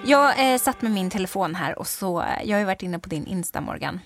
Jag 0.08 0.54
eh, 0.54 0.60
satt 0.60 0.82
med 0.82 0.92
min 0.92 1.10
telefon 1.10 1.56
här 1.56 1.80
och 1.80 1.88
så, 1.88 2.22
eh, 2.22 2.28
jag 2.44 2.56
har 2.56 2.60
ju 2.60 2.66
varit 2.66 2.84
inne 2.84 3.00
på 3.00 3.10
din 3.10 3.28
Insta 3.28 3.62
Morgan. 3.62 4.00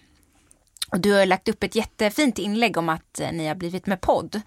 Och 0.92 1.00
du 1.00 1.14
har 1.14 1.26
lagt 1.26 1.48
upp 1.48 1.64
ett 1.64 1.76
jättefint 1.76 2.40
inlägg 2.40 2.78
om 2.78 2.90
att 2.90 3.20
eh, 3.20 3.32
ni 3.32 3.48
har 3.48 3.56
blivit 3.56 3.86
med 3.86 4.02
podd. 4.02 4.42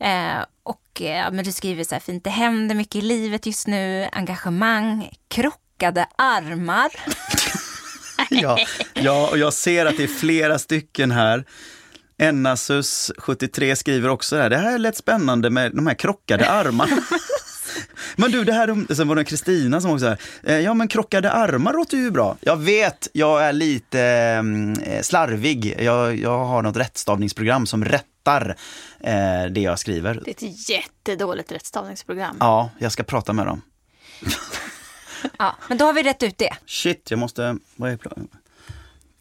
Eh, 0.00 0.44
och 0.62 1.02
eh, 1.02 1.32
men 1.32 1.44
du 1.44 1.52
skriver 1.52 1.84
så 1.84 1.94
här 1.94 2.00
fint, 2.00 2.24
det 2.24 2.30
händer 2.30 2.74
mycket 2.74 2.96
i 2.96 3.00
livet 3.00 3.46
just 3.46 3.66
nu, 3.66 4.08
engagemang, 4.12 5.10
krockade 5.28 6.06
armar. 6.16 6.90
ja, 8.30 8.58
ja, 8.94 9.28
och 9.30 9.38
jag 9.38 9.52
ser 9.52 9.86
att 9.86 9.96
det 9.96 10.02
är 10.02 10.18
flera 10.20 10.58
stycken 10.58 11.10
här. 11.10 11.44
Ennasus73 12.18 13.74
skriver 13.74 14.08
också 14.08 14.36
det 14.36 14.42
här, 14.42 14.50
det 14.50 14.56
här 14.56 14.74
är 14.74 14.78
lätt 14.78 14.96
spännande 14.96 15.50
med 15.50 15.72
de 15.74 15.86
här 15.86 15.94
krockade 15.94 16.50
armarna. 16.50 16.96
Men 18.16 18.30
du, 18.30 18.44
det 18.44 18.52
här, 18.52 18.94
sen 18.94 19.08
var 19.08 19.16
det 19.16 19.24
Kristina 19.24 19.80
som 19.80 19.90
också, 19.90 20.16
eh, 20.42 20.58
ja 20.58 20.74
men 20.74 20.88
krockade 20.88 21.32
armar 21.32 21.72
låter 21.72 21.96
ju 21.96 22.10
bra. 22.10 22.36
Jag 22.40 22.56
vet, 22.56 23.08
jag 23.12 23.44
är 23.44 23.52
lite 23.52 24.00
mm, 24.00 24.72
eh, 24.72 25.02
slarvig. 25.02 25.76
Jag, 25.80 26.16
jag 26.16 26.44
har 26.44 26.62
något 26.62 26.76
rättstavningsprogram 26.76 27.66
som 27.66 27.84
rätt 27.84 28.06
hatar 28.26 28.56
eh, 29.00 29.50
det 29.50 29.60
jag 29.60 29.78
skriver. 29.78 30.22
Det 30.24 30.42
är 30.42 30.48
ett 30.48 30.68
jättedåligt 30.70 31.52
rättstavningsprogram. 31.52 32.36
Ja, 32.40 32.70
jag 32.78 32.92
ska 32.92 33.02
prata 33.02 33.32
med 33.32 33.46
dem. 33.46 33.62
Ja, 35.38 35.56
men 35.68 35.78
då 35.78 35.84
har 35.84 35.92
vi 35.92 36.02
rätt 36.02 36.22
ut 36.22 36.38
det. 36.38 36.56
Shit, 36.66 37.10
jag 37.10 37.18
måste... 37.18 37.56
Vad 37.76 37.90
är 37.90 37.96
plan? 37.96 38.28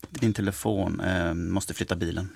Din 0.10 0.34
telefon, 0.34 1.00
eh, 1.00 1.34
måste 1.34 1.74
flytta 1.74 1.96
bilen. 1.96 2.30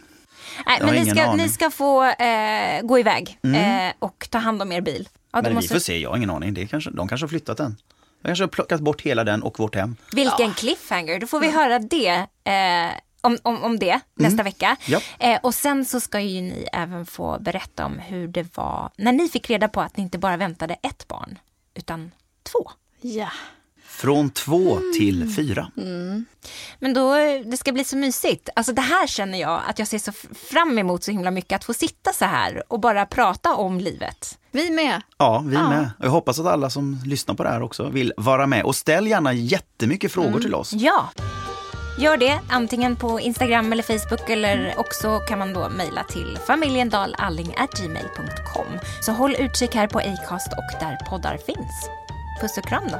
Nej, 0.65 0.79
men 0.81 0.95
ni 0.95 1.11
ska, 1.11 1.33
ni 1.33 1.49
ska 1.49 1.69
få 1.69 2.03
eh, 2.03 2.81
gå 2.81 2.99
iväg 2.99 3.39
eh, 3.43 3.93
och 3.99 4.27
ta 4.31 4.37
hand 4.37 4.61
om 4.61 4.71
er 4.71 4.81
bil. 4.81 5.09
Ja, 5.31 5.41
Men 5.41 5.53
måste- 5.53 5.73
vi 5.73 5.79
får 5.79 5.83
se, 5.83 5.97
jag 5.99 6.09
har 6.09 6.17
ingen 6.17 6.29
aning. 6.29 6.53
Det 6.53 6.67
kanske, 6.67 6.89
de 6.91 7.07
kanske 7.07 7.23
har 7.23 7.29
flyttat 7.29 7.57
den. 7.57 7.77
De 8.21 8.27
kanske 8.27 8.43
har 8.43 8.49
plockat 8.49 8.81
bort 8.81 9.01
hela 9.01 9.23
den 9.23 9.43
och 9.43 9.59
vårt 9.59 9.75
hem. 9.75 9.95
Vilken 10.13 10.53
cliffhanger, 10.53 11.19
då 11.19 11.27
får 11.27 11.39
vi 11.39 11.51
höra 11.51 11.79
det. 11.79 12.07
Eh, 12.43 12.91
om, 13.21 13.37
om, 13.43 13.63
om 13.63 13.79
det 13.79 13.99
nästa 14.15 14.43
vecka. 14.43 14.65
Mm. 14.65 14.77
Ja. 15.19 15.27
Eh, 15.27 15.39
och 15.43 15.55
sen 15.55 15.85
så 15.85 15.99
ska 15.99 16.19
ju 16.19 16.41
ni 16.41 16.67
även 16.73 17.05
få 17.05 17.37
berätta 17.39 17.85
om 17.85 17.99
hur 17.99 18.27
det 18.27 18.57
var 18.57 18.89
när 18.97 19.11
ni 19.11 19.29
fick 19.29 19.49
reda 19.49 19.67
på 19.67 19.81
att 19.81 19.97
ni 19.97 20.03
inte 20.03 20.17
bara 20.17 20.37
väntade 20.37 20.73
ett 20.73 21.07
barn, 21.07 21.39
utan 21.73 22.11
två. 22.43 22.71
Ja. 23.01 23.29
Från 24.01 24.29
två 24.29 24.77
Mm. 24.77 24.93
till 24.93 25.33
fyra. 25.35 25.71
Men 26.79 26.93
då, 26.93 27.13
det 27.45 27.57
ska 27.57 27.71
bli 27.71 27.83
så 27.83 27.97
mysigt. 27.97 28.49
Alltså 28.55 28.73
det 28.73 28.81
här 28.81 29.07
känner 29.07 29.39
jag 29.41 29.61
att 29.67 29.79
jag 29.79 29.87
ser 29.87 29.99
så 29.99 30.11
fram 30.51 30.79
emot 30.79 31.03
så 31.03 31.11
himla 31.11 31.31
mycket. 31.31 31.55
Att 31.55 31.63
få 31.63 31.73
sitta 31.73 32.13
så 32.13 32.25
här 32.25 32.63
och 32.67 32.79
bara 32.79 33.05
prata 33.05 33.55
om 33.55 33.79
livet. 33.79 34.37
Vi 34.51 34.69
med. 34.69 35.01
Ja, 35.17 35.43
vi 35.45 35.57
med. 35.57 35.89
Och 35.99 36.05
jag 36.05 36.09
hoppas 36.11 36.39
att 36.39 36.45
alla 36.45 36.69
som 36.69 36.99
lyssnar 37.05 37.35
på 37.35 37.43
det 37.43 37.49
här 37.49 37.61
också 37.61 37.89
vill 37.89 38.13
vara 38.17 38.47
med. 38.47 38.63
Och 38.63 38.75
ställ 38.75 39.07
gärna 39.07 39.33
jättemycket 39.33 40.11
frågor 40.11 40.29
Mm. 40.29 40.41
till 40.41 40.55
oss. 40.55 40.73
Ja, 40.73 41.09
gör 41.99 42.17
det 42.17 42.39
antingen 42.49 42.95
på 42.95 43.19
Instagram 43.19 43.73
eller 43.73 43.83
Facebook 43.83 44.29
eller 44.29 44.73
också 44.77 45.19
kan 45.19 45.39
man 45.39 45.53
då 45.53 45.69
mejla 45.69 46.03
till 46.03 46.39
familjendalalling.gmail.com. 46.47 48.65
Så 49.01 49.11
håll 49.11 49.35
utkik 49.39 49.75
här 49.75 49.87
på 49.87 49.99
Acast 49.99 50.47
och 50.53 50.79
där 50.79 50.97
poddar 51.09 51.37
finns. 51.45 51.89
Puss 52.41 52.57
och 52.57 52.63
kram 52.65 52.83
då. 52.91 52.99